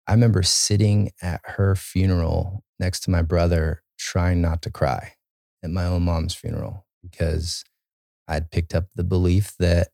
[0.06, 5.12] I remember sitting at her funeral next to my brother, trying not to cry
[5.62, 7.64] at my own mom's funeral because
[8.28, 9.88] I'd picked up the belief that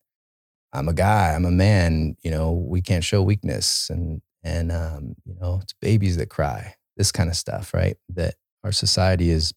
[0.73, 5.17] I'm a guy, I'm a man, you know, we can't show weakness and and um,
[5.27, 7.97] you know, it's babies that cry, this kind of stuff, right?
[8.09, 8.35] That
[8.65, 9.53] our society is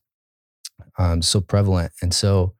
[0.97, 1.93] um, so prevalent.
[2.01, 2.54] And so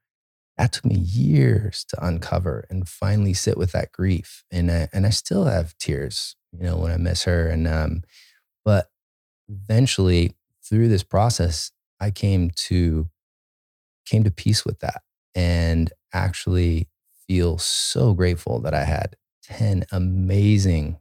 [0.58, 4.44] that took me years to uncover and finally sit with that grief.
[4.52, 7.48] And I, and I still have tears you know, when I miss her.
[7.48, 8.04] And, um,
[8.66, 8.88] but
[9.50, 13.10] eventually through this process, I came to,
[14.06, 15.02] came to peace with that
[15.36, 16.88] and actually
[17.28, 21.00] feel so grateful that I had 10 amazing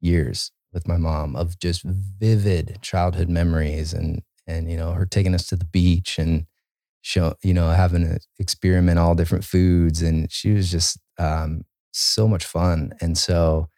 [0.00, 5.34] years with my mom of just vivid childhood memories and, and, you know, her taking
[5.34, 6.46] us to the beach and,
[7.02, 10.02] show, you know, having to experiment all different foods.
[10.02, 12.92] And she was just um, so much fun.
[13.00, 13.68] And so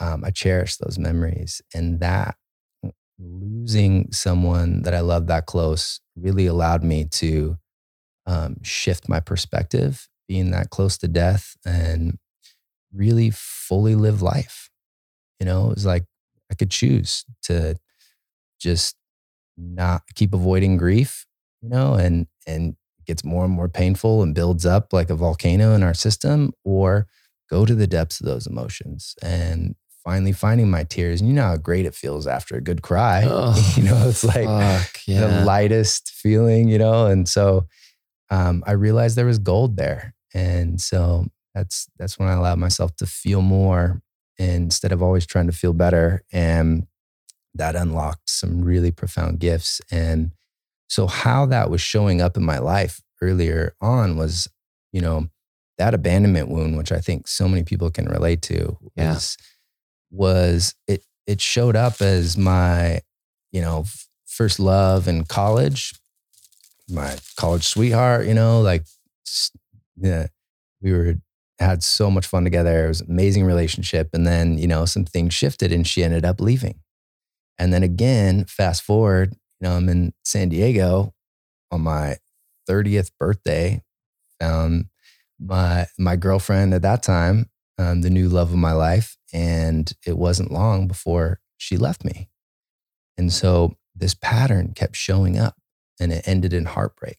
[0.00, 1.62] um, I cherish those memories.
[1.74, 2.36] And that
[3.18, 7.56] losing someone that I love that close really allowed me to
[8.26, 12.18] um, shift my perspective, being that close to death, and
[12.92, 14.70] really fully live life.
[15.40, 16.04] You know, it was like
[16.50, 17.76] I could choose to
[18.60, 18.96] just
[19.56, 21.26] not keep avoiding grief,
[21.62, 22.76] you know, and and
[23.06, 27.06] gets more and more painful and builds up like a volcano in our system, or
[27.48, 29.76] go to the depths of those emotions and
[30.06, 31.20] finally finding my tears.
[31.20, 33.24] And you know how great it feels after a good cry.
[33.28, 35.26] Oh, you know, it's like fuck, yeah.
[35.26, 37.06] the lightest feeling, you know?
[37.06, 37.66] And so
[38.30, 40.14] um, I realized there was gold there.
[40.32, 44.00] And so that's that's when I allowed myself to feel more
[44.38, 46.22] instead of always trying to feel better.
[46.32, 46.86] And
[47.54, 49.80] that unlocked some really profound gifts.
[49.90, 50.30] And
[50.88, 54.48] so how that was showing up in my life earlier on was,
[54.92, 55.28] you know,
[55.78, 59.14] that abandonment wound, which I think so many people can relate to, yeah.
[59.14, 59.36] was
[60.16, 63.00] was it it showed up as my
[63.52, 63.84] you know
[64.26, 65.94] first love in college.
[66.88, 68.84] My college sweetheart you know like
[69.96, 70.26] yeah
[70.80, 71.14] we were
[71.58, 72.84] had so much fun together.
[72.84, 74.10] It was an amazing relationship.
[74.12, 76.80] And then you know some things shifted and she ended up leaving.
[77.58, 81.14] And then again fast forward you know i'm in san diego
[81.70, 82.16] on my
[82.68, 83.82] 30th birthday.
[84.40, 84.86] Found
[85.40, 89.16] my my girlfriend at that time um, the new love of my life.
[89.32, 92.28] And it wasn't long before she left me.
[93.18, 95.56] And so this pattern kept showing up
[95.98, 97.18] and it ended in heartbreak.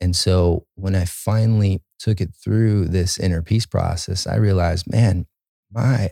[0.00, 5.26] And so when I finally took it through this inner peace process, I realized, man,
[5.70, 6.10] my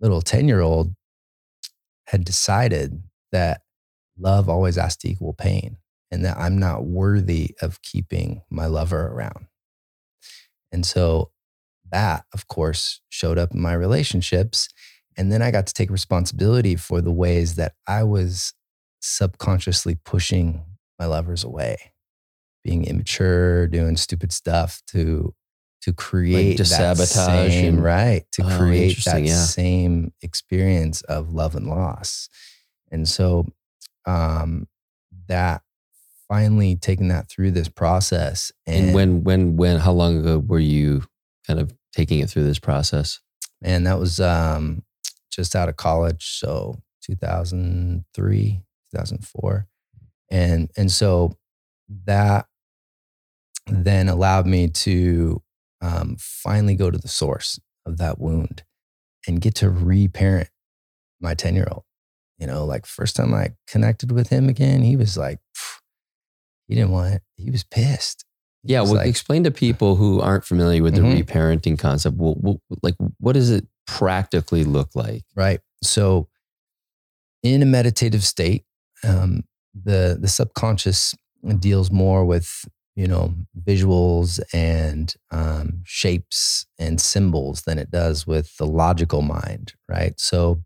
[0.00, 0.94] little 10 year old
[2.06, 3.62] had decided that
[4.18, 5.76] love always has to equal pain
[6.10, 9.46] and that I'm not worthy of keeping my lover around.
[10.72, 11.30] And so
[11.92, 14.68] that, of course, showed up in my relationships.
[15.16, 18.54] And then I got to take responsibility for the ways that I was
[19.00, 20.64] subconsciously pushing
[20.98, 21.92] my lovers away,
[22.62, 25.34] being immature, doing stupid stuff to
[25.82, 29.34] to create like that sabotage same, and, right to oh, create that yeah.
[29.34, 32.28] same experience of love and loss.
[32.90, 33.46] And so
[34.06, 34.68] um
[35.26, 35.62] that
[36.28, 40.60] finally taking that through this process and, and when when when how long ago were
[40.60, 41.02] you
[41.46, 43.20] kind of taking it through this process?
[43.62, 44.82] And that was um,
[45.30, 48.62] just out of college, so 2003,
[48.92, 49.66] 2004,
[50.30, 51.36] and and so
[52.06, 52.46] that
[53.66, 55.42] then allowed me to
[55.80, 58.62] um, finally go to the source of that wound
[59.26, 60.48] and get to reparent
[61.20, 61.84] my 10 year old.
[62.38, 65.38] You know, like first time I connected with him again, he was like,
[66.66, 67.22] he didn't want it.
[67.36, 68.24] He was pissed.
[68.62, 71.20] Yeah, well, like, explain to people who aren't familiar with the mm-hmm.
[71.20, 72.16] reparenting concept.
[72.16, 75.24] Well, well, like, what does it practically look like?
[75.34, 75.60] Right.
[75.82, 76.28] So,
[77.42, 78.64] in a meditative state,
[79.02, 79.44] um,
[79.74, 81.14] the the subconscious
[81.58, 83.34] deals more with you know
[83.66, 89.72] visuals and um, shapes and symbols than it does with the logical mind.
[89.88, 90.20] Right.
[90.20, 90.62] So,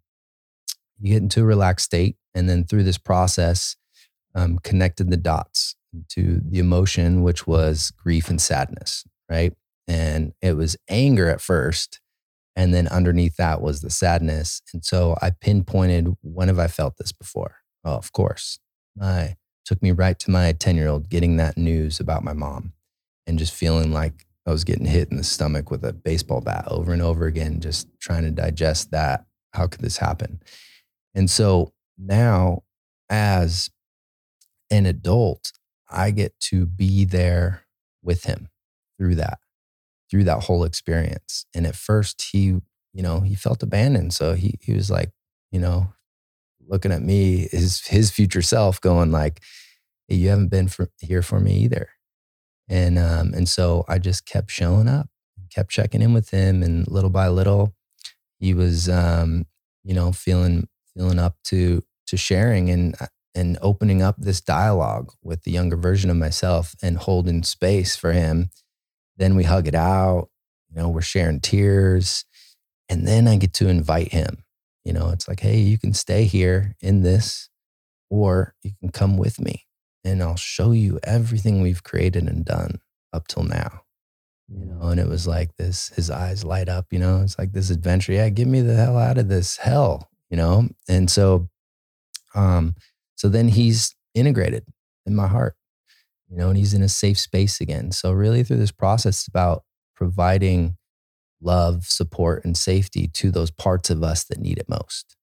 [1.00, 3.76] you get into a relaxed state, and then through this process,
[4.34, 5.76] um, connected the dots
[6.10, 9.52] to the emotion, which was grief and sadness, right?
[9.86, 12.00] And it was anger at first.
[12.56, 14.62] And then underneath that was the sadness.
[14.72, 17.56] And so I pinpointed when have I felt this before?
[17.84, 18.58] Oh, of course.
[19.00, 22.72] I took me right to my 10 year old getting that news about my mom
[23.26, 26.64] and just feeling like I was getting hit in the stomach with a baseball bat
[26.68, 29.24] over and over again, just trying to digest that.
[29.52, 30.40] How could this happen?
[31.14, 32.62] And so now,
[33.08, 33.70] as
[34.70, 35.52] an adult,
[35.90, 37.66] I get to be there
[38.02, 38.48] with him
[38.98, 39.38] through that,
[40.10, 41.46] through that whole experience.
[41.54, 42.60] And at first, he,
[42.92, 44.14] you know, he felt abandoned.
[44.14, 45.10] So he, he was like,
[45.50, 45.92] you know,
[46.66, 49.40] looking at me, his, his future self going like,
[50.08, 51.88] hey, you haven't been for, here for me either.
[52.68, 55.08] And, um, and so I just kept showing up,
[55.50, 56.62] kept checking in with him.
[56.62, 57.74] And little by little,
[58.38, 59.46] he was, um,
[59.82, 62.70] you know, feeling, feeling up to, to sharing.
[62.70, 62.94] And
[63.34, 68.12] and opening up this dialogue with the younger version of myself and holding space for
[68.12, 68.50] him.
[69.16, 70.28] Then we hug it out.
[70.70, 72.24] You know, we're sharing tears.
[72.88, 74.44] And then I get to invite him.
[74.84, 77.48] You know, it's like, hey, you can stay here in this,
[78.10, 79.64] or you can come with me
[80.04, 82.80] and I'll show you everything we've created and done
[83.12, 83.80] up till now.
[84.48, 87.52] You know, and it was like this, his eyes light up, you know, it's like
[87.52, 88.12] this adventure.
[88.12, 90.68] Yeah, get me the hell out of this hell, you know?
[90.86, 91.48] And so,
[92.34, 92.74] um,
[93.16, 94.64] so then he's integrated
[95.06, 95.54] in my heart,
[96.28, 97.92] you know, and he's in a safe space again.
[97.92, 100.76] So really through this process, it's about providing
[101.40, 105.16] love, support, and safety to those parts of us that need it most.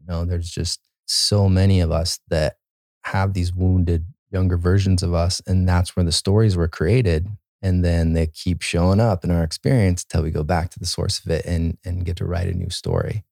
[0.00, 2.56] You know, there's just so many of us that
[3.04, 7.28] have these wounded younger versions of us, and that's where the stories were created.
[7.60, 10.86] And then they keep showing up in our experience until we go back to the
[10.86, 13.24] source of it and, and get to write a new story.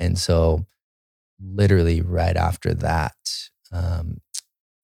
[0.00, 0.66] And so,
[1.40, 4.20] literally, right after that, um,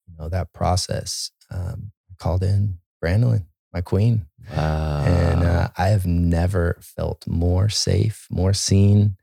[0.07, 4.27] you know, that process, um, I called in Brandolyn, my queen.
[4.55, 5.05] Wow.
[5.05, 9.17] And uh, I have never felt more safe, more seen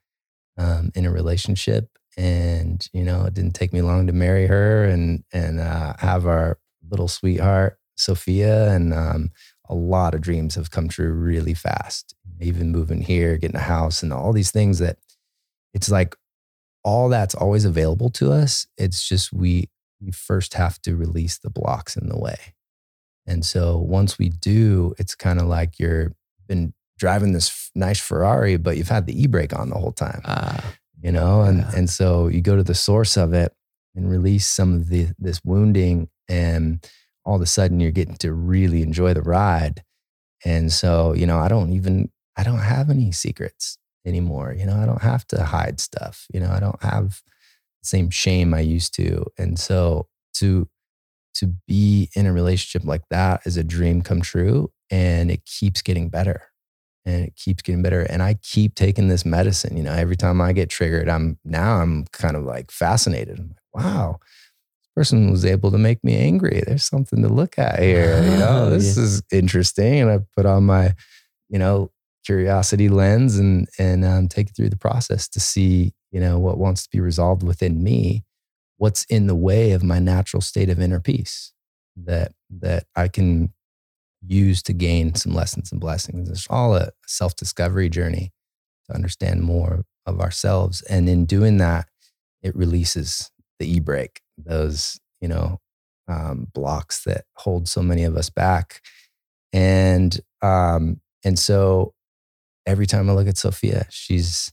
[0.58, 1.90] um, in a relationship.
[2.18, 6.28] And, you know, it didn't take me long to marry her and, and uh, have
[6.28, 8.72] our little sweetheart, Sophia.
[8.72, 9.32] And um,
[9.68, 12.14] a lot of dreams have come true really fast.
[12.40, 14.98] Even moving here, getting a house, and all these things that
[15.74, 16.16] it's like
[16.84, 18.68] all that's always available to us.
[18.78, 19.70] It's just we
[20.02, 22.54] we first have to release the blocks in the way.
[23.26, 26.12] And so once we do, it's kind of like you're
[26.48, 30.22] been driving this nice Ferrari, but you've had the e-brake on the whole time.
[30.26, 31.72] Ah, You know, and Yeah.
[31.76, 33.54] and so you go to the source of it
[33.96, 36.86] and release some of the this wounding and
[37.26, 39.84] all of a sudden you're getting to really enjoy the ride.
[40.46, 44.54] And so, you know, I don't even I don't have any secrets anymore.
[44.58, 46.28] You know, I don't have to hide stuff.
[46.34, 47.22] You know, I don't have
[47.82, 49.26] the same shame I used to.
[49.38, 50.68] And so to
[51.36, 55.82] to be in a relationship like that is a dream come true and it keeps
[55.82, 56.44] getting better
[57.06, 60.40] and it keeps getting better and i keep taking this medicine you know every time
[60.40, 65.32] i get triggered i'm now i'm kind of like fascinated i'm like wow this person
[65.32, 68.96] was able to make me angry there's something to look at here you know this
[68.96, 69.04] Yeah.
[69.04, 70.94] is interesting and i put on my
[71.50, 71.90] you know
[72.26, 76.58] curiosity lens and and um, take it through the process to see you know what
[76.58, 78.24] wants to be resolved within me
[78.78, 81.54] what's in the way of my natural state of inner peace
[81.96, 83.54] that that i can
[84.28, 86.30] use to gain some lessons and blessings.
[86.30, 88.32] It's all a self-discovery journey
[88.88, 90.82] to understand more of ourselves.
[90.84, 91.88] And in doing that
[92.42, 95.60] it releases the e-brake those you know
[96.10, 98.82] um, blocks that hold so many of us back.
[99.54, 101.94] And um and so
[102.66, 104.52] every time i look at sophia she's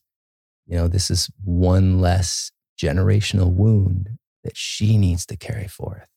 [0.66, 2.50] you know this is one less
[2.80, 4.10] generational wound
[4.44, 6.08] that she needs to carry forth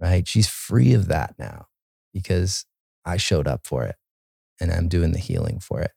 [0.00, 1.66] right she's free of that now
[2.12, 2.66] because
[3.04, 3.96] i showed up for it
[4.60, 5.92] and i'm doing the healing for it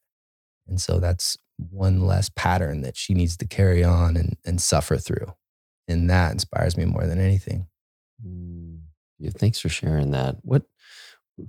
[0.67, 4.97] and so that's one less pattern that she needs to carry on and, and suffer
[4.97, 5.33] through
[5.87, 7.67] and that inspires me more than anything
[8.25, 8.79] Mm.
[9.19, 10.37] Yeah, thanks for sharing that.
[10.41, 10.63] What,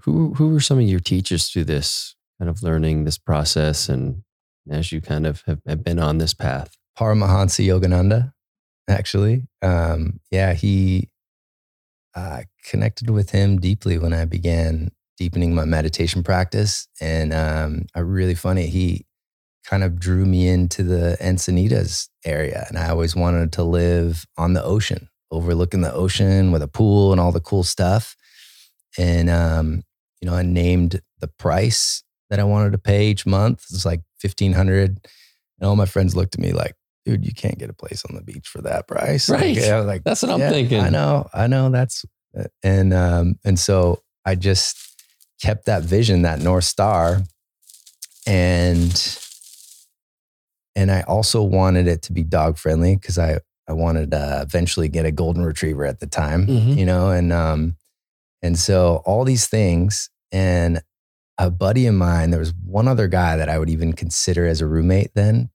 [0.03, 4.22] who, who were some of your teachers through this kind of learning this process, and
[4.70, 6.76] as you kind of have, have been on this path?
[6.99, 8.32] Paramahansa Yogananda,
[8.89, 9.45] actually.
[9.62, 11.11] Um, yeah, he
[12.14, 16.89] uh, connected with him deeply when I began deepening my meditation practice.
[17.01, 19.07] And um, I really funny, he
[19.64, 22.64] kind of drew me into the Encinitas area.
[22.68, 27.12] And I always wanted to live on the ocean, overlooking the ocean with a pool
[27.12, 28.16] and all the cool stuff.
[28.97, 29.82] And, um,
[30.20, 33.64] you know, I named the price that I wanted to pay each month.
[33.70, 34.99] It was like 1500
[35.61, 36.74] And all my friends looked at me like,
[37.05, 39.29] dude, you can't get a place on the beach for that price.
[39.29, 39.62] Like, Right.
[39.70, 40.81] I was like, That's what I'm yeah, thinking.
[40.81, 41.70] I know, I know.
[41.70, 42.05] That's
[42.62, 44.77] and um, and so I just
[45.41, 47.22] kept that vision, that north star,
[48.27, 49.18] and
[50.74, 54.89] and I also wanted it to be dog friendly because I I wanted to eventually
[54.89, 56.77] get a golden retriever at the time, Mhm.
[56.77, 57.77] you know, and um
[58.43, 60.83] and so all these things and
[61.39, 64.61] a buddy of mine, there was one other guy that I would even consider as
[64.61, 65.51] a roommate then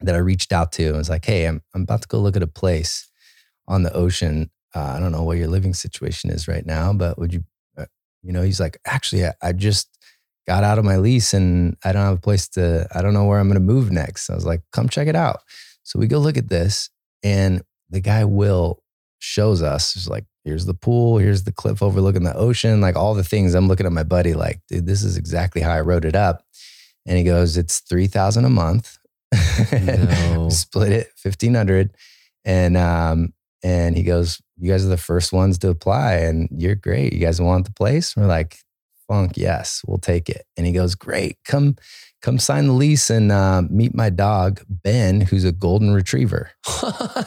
[0.00, 2.36] that I reached out to and was like, hey, I'm, I'm about to go look
[2.36, 3.08] at a place
[3.66, 4.50] on the ocean.
[4.74, 7.44] Uh, I don't know what your living situation is right now, but would you,
[7.78, 7.86] uh,
[8.22, 9.88] you know, he's like, actually, I, I just
[10.46, 13.24] got out of my lease and I don't have a place to, I don't know
[13.24, 14.28] where I'm going to move next.
[14.28, 15.40] I was like, come check it out.
[15.82, 16.90] So we go look at this
[17.22, 18.82] and the guy Will
[19.18, 23.14] shows us, he's like, here's the pool, here's the cliff overlooking the ocean, like all
[23.14, 23.54] the things.
[23.54, 26.44] I'm looking at my buddy like, dude, this is exactly how I wrote it up.
[27.04, 28.98] And he goes, it's 3000 a month.
[29.72, 30.48] No.
[30.48, 31.90] Split it 1500
[32.44, 33.32] and um
[33.62, 37.12] and he goes, "You guys are the first ones to apply, and you're great.
[37.12, 38.58] You guys want the place?" We're like,
[39.08, 41.76] "Funk, yes, we'll take it." And he goes, "Great, come,
[42.22, 46.52] come sign the lease and uh, meet my dog Ben, who's a golden retriever,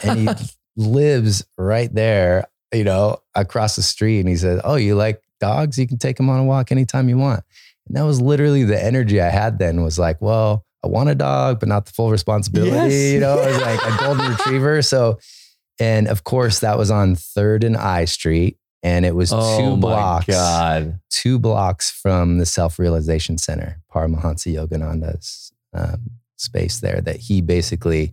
[0.02, 0.28] and he
[0.76, 5.78] lives right there, you know, across the street." And he said, "Oh, you like dogs?
[5.78, 7.44] You can take them on a walk anytime you want."
[7.86, 9.82] And that was literally the energy I had then.
[9.82, 10.64] Was like, well.
[10.82, 12.70] I want a dog, but not the full responsibility.
[12.70, 13.12] Yes.
[13.12, 14.80] You know, it was like a golden retriever.
[14.80, 15.18] So,
[15.78, 19.76] and of course, that was on Third and I Street and it was oh two
[19.76, 21.00] blocks, God.
[21.10, 27.00] two blocks from the Self Realization Center, Paramahansa Yogananda's um, space there.
[27.00, 28.12] That he basically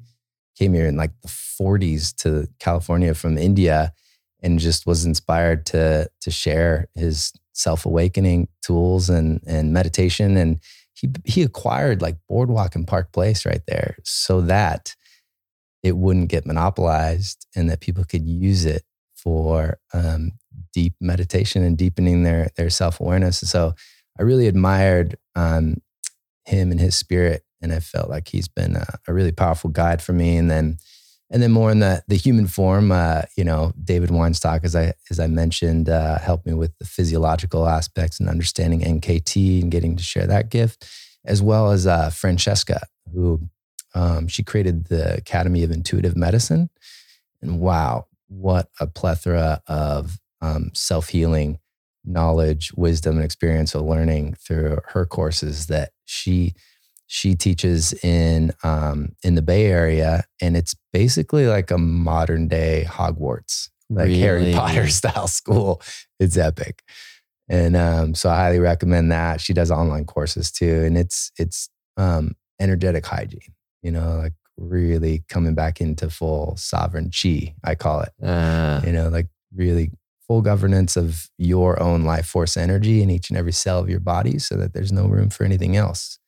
[0.57, 3.93] came here in like the 40s to California from India,
[4.41, 10.37] and just was inspired to to share his self awakening tools and and meditation.
[10.37, 10.59] And
[10.93, 14.95] he he acquired like Boardwalk and Park Place right there, so that
[15.83, 18.83] it wouldn't get monopolized and that people could use it
[19.15, 20.31] for um,
[20.73, 23.39] deep meditation and deepening their their self awareness.
[23.39, 23.73] So
[24.19, 25.81] I really admired um,
[26.45, 30.01] him and his spirit, and I felt like he's been a, a, really powerful guide
[30.01, 30.37] for me.
[30.37, 30.77] And then
[31.29, 34.93] and then more in the the human form, uh, you know, David Weinstock, as I
[35.09, 39.95] as I mentioned, uh, helped me with the physiological aspects and understanding NKT and getting
[39.97, 40.89] to share that gift,
[41.25, 42.81] as well as uh, Francesca,
[43.13, 43.41] who
[43.93, 46.69] um, she created the Academy of Intuitive Medicine,
[47.41, 51.59] and wow, what a plethora of um, self healing
[52.05, 56.53] knowledge, wisdom, and experiential learning through her courses that she
[57.07, 62.85] she teaches in um, in the Bay Area, and it's basically like a modern day
[62.87, 64.19] Hogwarts, like really?
[64.19, 65.81] Harry Potter style school.
[66.19, 66.83] It's epic,
[67.49, 69.41] and um, so I highly recommend that.
[69.41, 73.53] She does online courses too, and it's it's um, energetic hygiene.
[73.81, 78.13] You know, like really coming back into full sovereign chi, I call it.
[78.21, 78.81] Uh.
[78.85, 79.91] You know, like really
[80.27, 84.01] full governance of your own life force energy in each and every cell of your
[84.01, 86.19] body so that there's no room for anything else.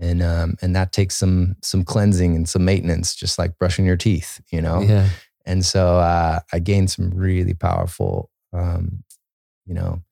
[0.00, 3.96] And um, and that takes some some cleansing and some maintenance, just like brushing your
[3.96, 4.82] teeth, you know?
[4.82, 5.08] Yeah.
[5.46, 9.04] And so uh, I gained some really powerful, um,
[9.66, 10.02] you know,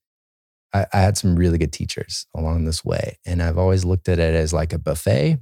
[0.74, 3.18] I, I had some really good teachers along this way.
[3.24, 5.39] And I've always looked at it as like a buffet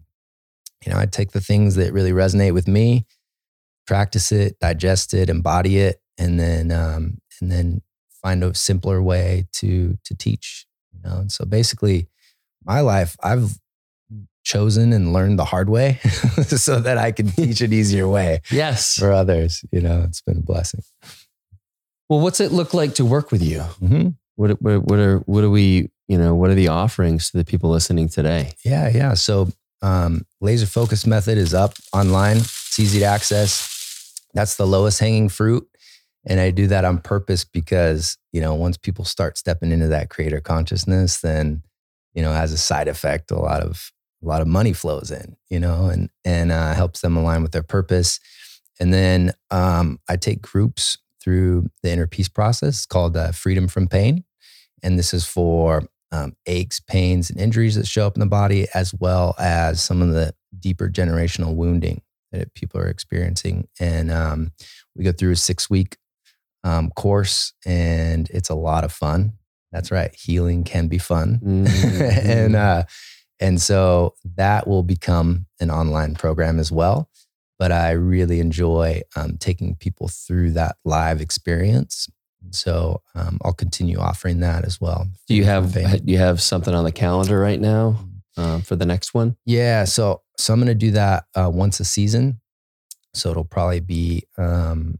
[0.84, 3.06] you know, I take the things that really resonate with me,
[3.86, 7.82] practice it, digest it, embody it, and then um, and then
[8.22, 10.66] find a simpler way to to teach.
[10.92, 12.08] You know, and so basically,
[12.64, 13.58] my life I've
[14.50, 15.94] chosen and learned the hard way
[16.46, 18.40] so that I can teach an easier way.
[18.50, 19.64] Yes, for others.
[19.70, 20.82] You know, it's been a blessing.
[22.08, 23.60] Well, what's it look like to work with you?
[23.80, 24.08] Mm-hmm.
[24.34, 27.44] What, what, what are what are we you know what are the offerings to the
[27.44, 28.52] people listening today?
[28.64, 29.14] Yeah, yeah.
[29.14, 29.48] So
[29.82, 32.38] um, laser focus method is up online.
[32.38, 34.20] It's easy to access.
[34.34, 35.66] That's the lowest hanging fruit.
[36.26, 40.10] And I do that on purpose because, you know, once people start stepping into that
[40.10, 41.62] creator consciousness, then,
[42.12, 43.90] you know, as a side effect, a lot of
[44.22, 47.52] a lot of money flows in, you know, and and uh, helps them align with
[47.52, 48.20] their purpose.
[48.78, 53.88] And then um, I take groups through the inner peace process called uh, Freedom from
[53.88, 54.24] Pain,
[54.82, 58.66] and this is for um, aches, pains, and injuries that show up in the body,
[58.74, 62.02] as well as some of the deeper generational wounding
[62.32, 63.68] that people are experiencing.
[63.78, 64.52] And um,
[64.96, 65.96] we go through a six week
[66.64, 69.34] um, course, and it's a lot of fun.
[69.72, 72.28] That's right, healing can be fun, mm-hmm.
[72.28, 72.84] and uh,
[73.40, 77.08] and so that will become an online program as well.
[77.58, 82.08] But I really enjoy um, taking people through that live experience
[82.50, 85.08] so um, I'll continue offering that as well.
[85.28, 87.96] Do you have do you have something on the calendar right now
[88.36, 89.36] uh, for the next one?
[89.44, 92.40] Yeah, so so I'm going to do that uh, once a season.
[93.12, 94.98] So it'll probably be um,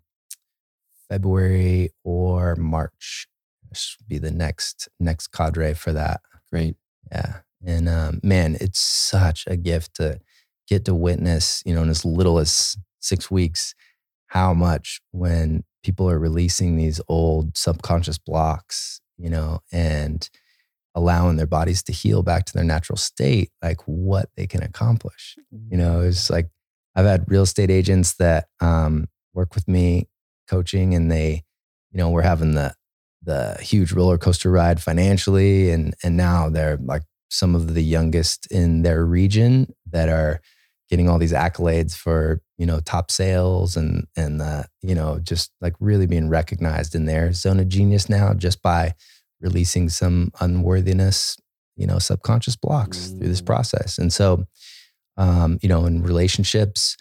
[1.08, 3.28] February or March.
[3.68, 6.20] This will be the next next cadre for that.
[6.50, 6.76] Great.
[7.10, 10.20] Yeah, and um, man, it's such a gift to
[10.68, 11.62] get to witness.
[11.66, 13.74] You know, in as little as six weeks,
[14.28, 20.28] how much when people are releasing these old subconscious blocks, you know, and
[20.94, 25.36] allowing their bodies to heal back to their natural state, like what they can accomplish.
[25.70, 26.48] You know, it's like
[26.94, 30.08] I've had real estate agents that um, work with me
[30.48, 31.44] coaching and they,
[31.92, 32.74] you know, we're having the
[33.22, 38.50] the huge roller coaster ride financially and and now they're like some of the youngest
[38.50, 40.40] in their region that are
[40.90, 45.52] getting all these accolades for you know top sales and and uh, you know just
[45.60, 48.92] like really being recognized in their zone of genius now just by
[49.40, 51.38] releasing some unworthiness
[51.76, 53.18] you know subconscious blocks mm.
[53.18, 53.46] through this mm.
[53.46, 54.44] process and so
[55.16, 56.96] um, you know in relationships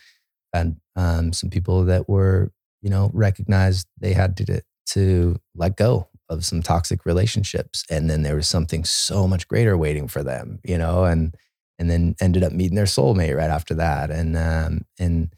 [0.54, 2.52] and um, some people that were
[2.82, 8.22] you know recognized they had to to let go of some toxic relationships and then
[8.22, 11.36] there was something so much greater waiting for them you know and
[11.80, 14.12] and then ended up meeting their soulmate right after that.
[14.12, 15.34] And um, and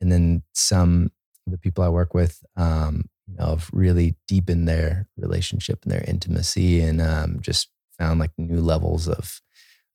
[0.00, 1.12] and then some
[1.46, 5.92] of the people I work with, um, you know, have really deepened their relationship and
[5.92, 9.40] their intimacy, and um, just found like new levels of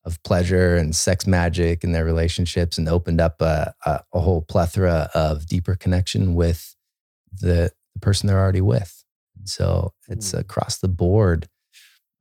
[0.05, 4.41] of pleasure and sex magic in their relationships, and opened up a, a, a whole
[4.41, 6.75] plethora of deeper connection with
[7.33, 8.98] the, the person they're already with.
[9.49, 10.39] So it's Mm.
[10.39, 11.47] across the board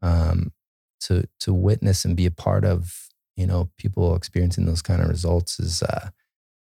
[0.02, 0.52] um,
[1.00, 5.08] to to witness and be a part of you know people experiencing those kind of
[5.08, 6.10] results is uh,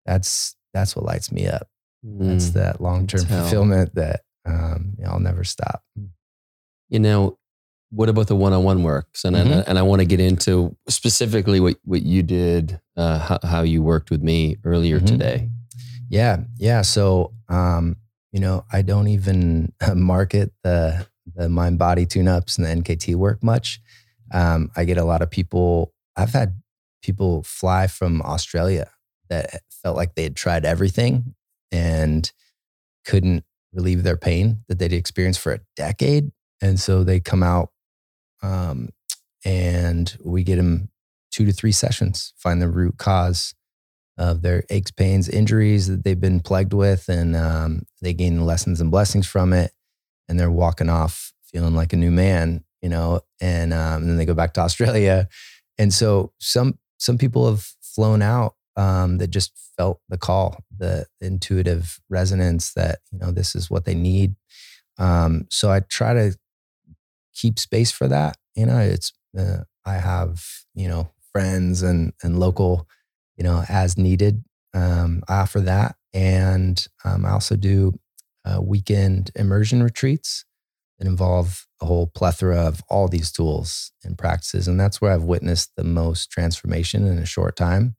[0.06, 1.68] that's that's what lights me up.
[2.04, 2.54] That's Mm.
[2.54, 5.84] that long term fulfillment that um, you know, I'll never stop.
[6.89, 7.38] You know,
[7.91, 9.08] what about the one-on-one work?
[9.16, 9.64] So, and, I, Mhm.
[9.68, 13.82] and I want to get into specifically what what you did, uh, how, how you
[13.84, 15.06] worked with me earlier Mhm.
[15.08, 15.49] today.
[16.10, 16.82] Yeah, yeah.
[16.82, 17.95] So, um,
[18.34, 23.16] you know, I don't even market the the mind body tune ups and the NKT
[23.16, 23.80] work much.
[24.34, 25.94] Um, I get a lot of people.
[26.18, 26.62] I've had
[27.02, 28.90] people fly from Australia
[29.30, 31.36] that felt like they had tried everything
[31.72, 32.30] and
[33.06, 36.32] couldn't relieve their pain that they'd experienced for a decade,
[36.62, 37.70] and so they come out,
[38.42, 38.90] um,
[39.46, 40.90] and we get them
[41.32, 43.56] two to three sessions, find the root cause
[44.18, 48.80] of their aches, pains, injuries that they've been plagued with, and um, they gain lessons
[48.80, 49.72] and blessings from it,
[50.28, 53.22] and they're walking off feeling like a new man, you know.
[53.41, 55.28] And, um, and then they go back to Australia,
[55.78, 61.05] and so some some people have flown out um, that just felt the call, the
[61.22, 64.36] intuitive resonance that you know this is what they need.
[64.97, 66.38] Um, so I try to
[67.34, 68.38] keep space for that.
[68.55, 70.45] You know, it's uh, I have
[70.76, 72.88] you know friends and and local
[73.38, 74.44] you know, as needed.
[74.74, 75.96] Um, I offer that.
[76.14, 77.94] And um, I also do
[78.46, 80.46] uh, weekend immersion retreats
[81.00, 84.68] that involve a whole plethora of all these tools and practices.
[84.68, 87.96] And that's where I've witnessed the most transformation in a short time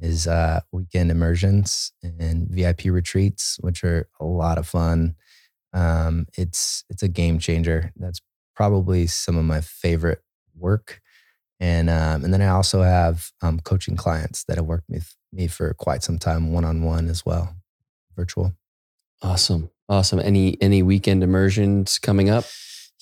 [0.00, 5.14] is uh, weekend immersions and VIP retreats, which are a lot of fun.
[5.72, 7.92] Um, it's it's a game changer.
[7.96, 8.20] That's
[8.56, 10.22] probably some of my favorite
[10.54, 11.00] work
[11.62, 15.46] and um, and then I also have um, coaching clients that have worked with me
[15.46, 17.54] for quite some time, one on one as well,
[18.16, 18.52] virtual.
[19.22, 20.18] Awesome, awesome.
[20.18, 22.46] Any any weekend immersions coming up?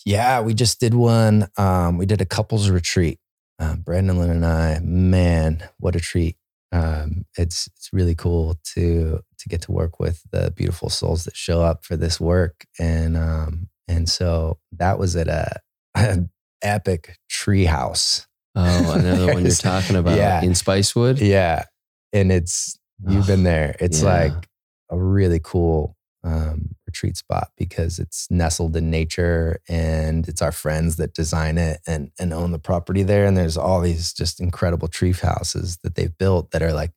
[0.04, 1.48] Yeah, we just did one.
[1.56, 3.18] Um, we did a couples retreat.
[3.58, 6.36] Uh, Brandon and I, man, what a treat!
[6.70, 11.34] Um, it's it's really cool to to get to work with the beautiful souls that
[11.34, 15.60] show up for this work, and um, and so that was at a,
[15.94, 16.28] an
[16.60, 18.26] epic tree house.
[18.54, 20.42] Oh, another one you're talking about Yeah.
[20.42, 21.20] in Spicewood.
[21.20, 21.64] Yeah.
[22.12, 23.76] And it's, you've been there.
[23.80, 24.08] It's Yeah.
[24.32, 24.48] like
[24.90, 30.96] a really cool um, retreat spot because it's nestled in nature and it's our friends
[30.96, 33.24] that design it and, and own the property there.
[33.24, 36.90] And there's all these just incredible tree houses that they've built that are like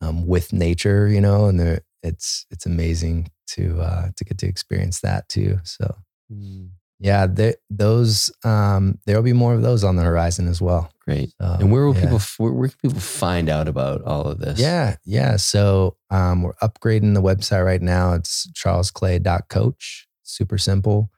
[0.00, 4.46] um, with nature, you know, and they're, it's, it's amazing to, uh, to get to
[4.48, 5.58] experience that too.
[5.62, 5.94] So
[6.32, 10.90] Mm, yeah, there, those, um, there'll be more of those on the horizon as well.
[11.00, 11.30] Great.
[11.40, 12.02] So, And where will yeah.
[12.02, 14.58] people where, where can people find out about all of this?
[14.58, 15.36] Yeah, yeah.
[15.36, 18.14] So um, we're upgrading the website right now.
[18.14, 20.08] It's charlesclay.coach.
[20.22, 21.10] Super simple.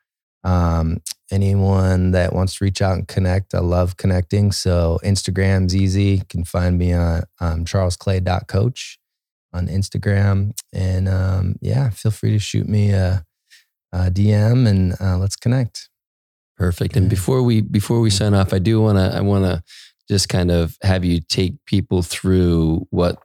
[0.43, 4.53] Um, anyone that wants to reach out and connect, I love connecting.
[4.53, 6.05] So Instagram's easy.
[6.05, 8.99] You can find me on um, charlesclay.coach
[9.53, 10.53] on Instagram.
[10.73, 13.25] And um, yeah, feel free to shoot me a,
[13.93, 15.89] a DM and uh, let's connect.
[16.57, 16.97] Perfect.
[16.97, 19.63] And before we before we sign off, I do want to I want to
[20.09, 23.19] just kind of have you take people through what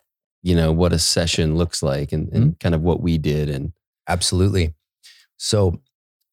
[0.43, 3.71] you know what a session looks like and, and kind of what we did and
[4.07, 4.73] Absolutely.
[5.37, 5.81] So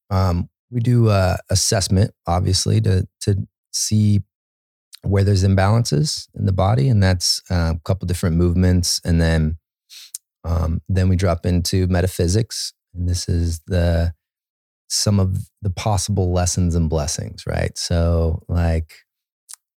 [0.09, 4.21] um, we do uh, assessment, obviously, to to see
[5.03, 9.57] where there's imbalances in the body, and that's uh, a couple different movements, and then
[10.43, 14.13] um, then we drop into metaphysics, and this is the
[14.89, 17.77] some of the possible lessons and blessings, right?
[17.77, 18.93] So, like,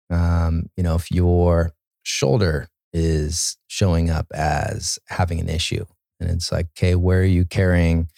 [0.10, 5.86] um, you know, if your shoulder is showing up as having an issue,
[6.20, 8.10] and it's like, okay, where are you carrying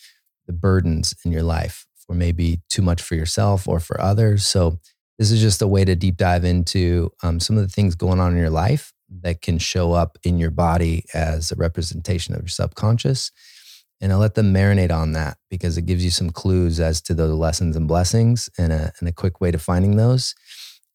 [0.48, 4.46] the burdens in your life for maybe too much for yourself or for others?
[4.46, 4.80] So,
[5.18, 8.20] this is just a way to deep dive into um, some of the things going
[8.20, 12.42] on in your life that can show up in your body as a representation of
[12.42, 13.32] your subconscious.
[14.02, 17.14] And I let them marinate on that because it gives you some clues as to
[17.14, 20.34] those lessons and blessings and a, and a quick way to finding those.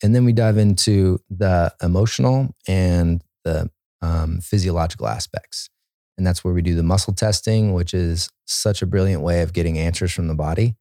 [0.03, 3.71] And then we dive into the emotional and the
[4.03, 5.71] um, physiological aspects.
[6.19, 9.53] And that's where we do the muscle testing, which is such a brilliant way of
[9.53, 10.75] getting answers from the body.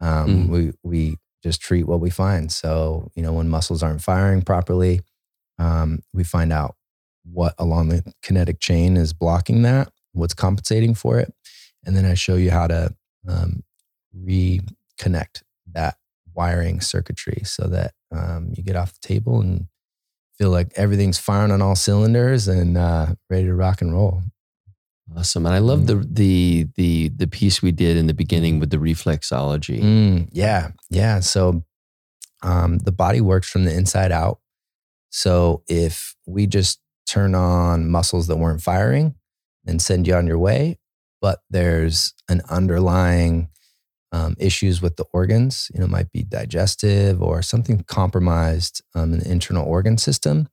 [0.00, 0.48] Um, Mm.
[0.48, 2.50] We we just treat what we find.
[2.52, 5.00] So you know when muscles aren't firing properly,
[5.58, 6.76] um, we find out
[7.24, 11.32] what along the kinetic chain is blocking that, what's compensating for it,
[11.86, 12.94] and then I show you how to
[13.28, 13.62] um,
[14.16, 15.96] reconnect that
[16.34, 19.66] wiring circuitry so that um, you get off the table and
[20.38, 24.22] feel like everything's firing on all cylinders and uh, ready to rock and roll.
[25.16, 25.46] Awesome.
[25.46, 28.78] And I love the the the the piece we did in the beginning with the
[28.78, 29.80] reflexology.
[29.80, 31.20] Mm, yeah, yeah.
[31.20, 31.62] So
[32.42, 34.38] um, the body works from the inside out.
[35.10, 39.14] So if we just turn on muscles that weren't firing
[39.66, 40.78] and send you on your way,
[41.24, 43.48] but there's an underlying
[44.12, 49.20] um, issues with the organs, you know, might be digestive or something compromised um, in
[49.20, 50.50] the internal organ system,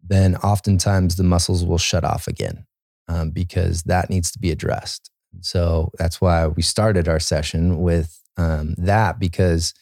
[0.00, 2.64] then oftentimes the muscles will shut off again
[3.08, 5.10] um, because that needs to be addressed.
[5.40, 9.74] So that's why we started our session with um, that because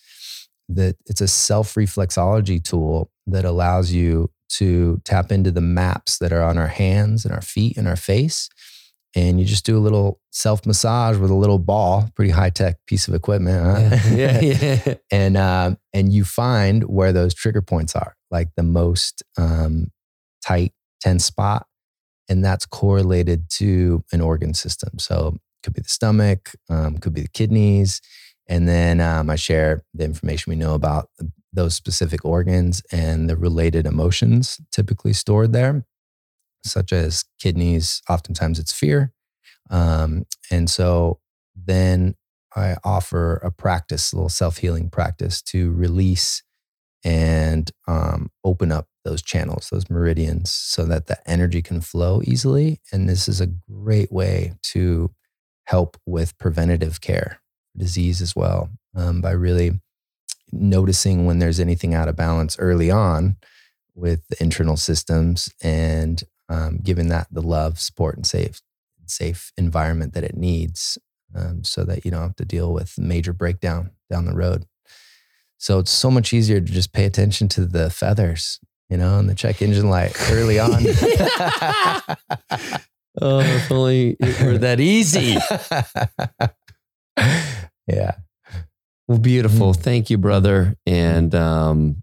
[0.70, 6.32] that it's a self reflexology tool that allows you to tap into the maps that
[6.32, 8.48] are on our hands and our feet and our face.
[9.16, 12.76] And you just do a little self massage with a little ball, pretty high tech
[12.86, 13.60] piece of equipment.
[13.60, 13.98] Huh?
[14.14, 14.40] Yeah.
[14.40, 14.94] yeah.
[15.10, 19.90] and uh, and you find where those trigger points are, like the most um,
[20.46, 21.66] tight, tense spot,
[22.28, 24.98] and that's correlated to an organ system.
[24.98, 28.02] So it could be the stomach, um, could be the kidneys,
[28.48, 31.08] and then um, I share the information we know about
[31.56, 35.84] those specific organs and the related emotions typically stored there,
[36.70, 38.02] such as kidneys.
[38.08, 39.12] Oftentimes it's fear.
[39.70, 41.20] Um, and so
[41.54, 42.14] then
[42.54, 46.42] I offer a practice, a little self healing practice to release
[47.04, 52.80] and um, open up those channels, those meridians, so that the energy can flow easily.
[52.92, 55.12] And this is a great way to
[55.66, 57.40] help with preventative care
[57.76, 59.72] disease as well um, by really
[60.52, 63.36] noticing when there's anything out of balance early on
[63.94, 68.61] with the internal systems and um, giving that the love, support, and safe
[69.09, 70.99] safe environment that it needs,
[71.34, 74.66] um, so that you don't have to deal with major breakdown down the road.
[75.59, 79.28] So it's so much easier to just pay attention to the feathers, you know, and
[79.28, 80.70] the check engine light early on.
[83.20, 85.36] oh, if only it were that easy.
[87.86, 88.16] yeah.
[89.09, 89.72] Well, beautiful.
[89.72, 89.76] Mm.
[89.76, 90.76] Thank you, brother.
[90.84, 92.03] And um,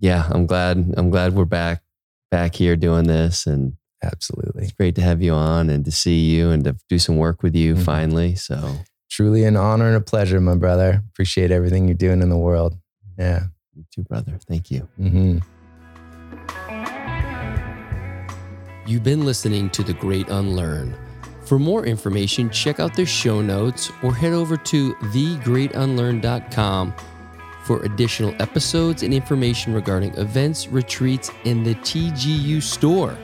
[0.00, 0.94] yeah, I'm glad.
[0.96, 1.83] I'm glad we're back
[2.34, 3.46] back here doing this.
[3.46, 6.98] And absolutely, it's great to have you on and to see you and to do
[6.98, 7.84] some work with you mm-hmm.
[7.84, 8.34] finally.
[8.34, 8.78] So
[9.08, 11.04] truly an honor and a pleasure, my brother.
[11.10, 12.76] Appreciate everything you're doing in the world.
[13.16, 13.44] Yeah.
[13.72, 14.36] You too, brother.
[14.48, 14.88] Thank you.
[15.00, 15.38] Mm-hmm.
[18.84, 20.96] You've been listening to The Great Unlearn.
[21.44, 26.94] For more information, check out the show notes or head over to thegreatunlearn.com
[27.64, 33.16] for additional episodes and information regarding events, retreats, and the TGU store.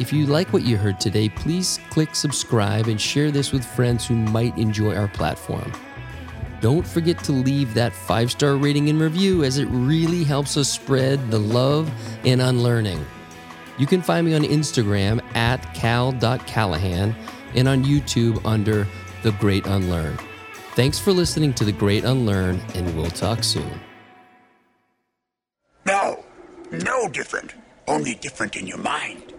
[0.00, 4.06] If you like what you heard today, please click subscribe and share this with friends
[4.06, 5.70] who might enjoy our platform.
[6.60, 10.68] Don't forget to leave that five star rating and review as it really helps us
[10.68, 11.90] spread the love
[12.24, 13.04] and unlearning.
[13.78, 17.14] You can find me on Instagram at cal.callahan
[17.54, 18.86] and on YouTube under
[19.22, 20.18] The Great Unlearn.
[20.74, 23.80] Thanks for listening to The Great Unlearn, and we'll talk soon.
[25.86, 26.24] No,
[26.72, 27.54] no different.
[27.86, 29.32] Only different in your mind.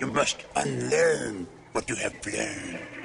[0.00, 2.95] You must unlearn what you have learned.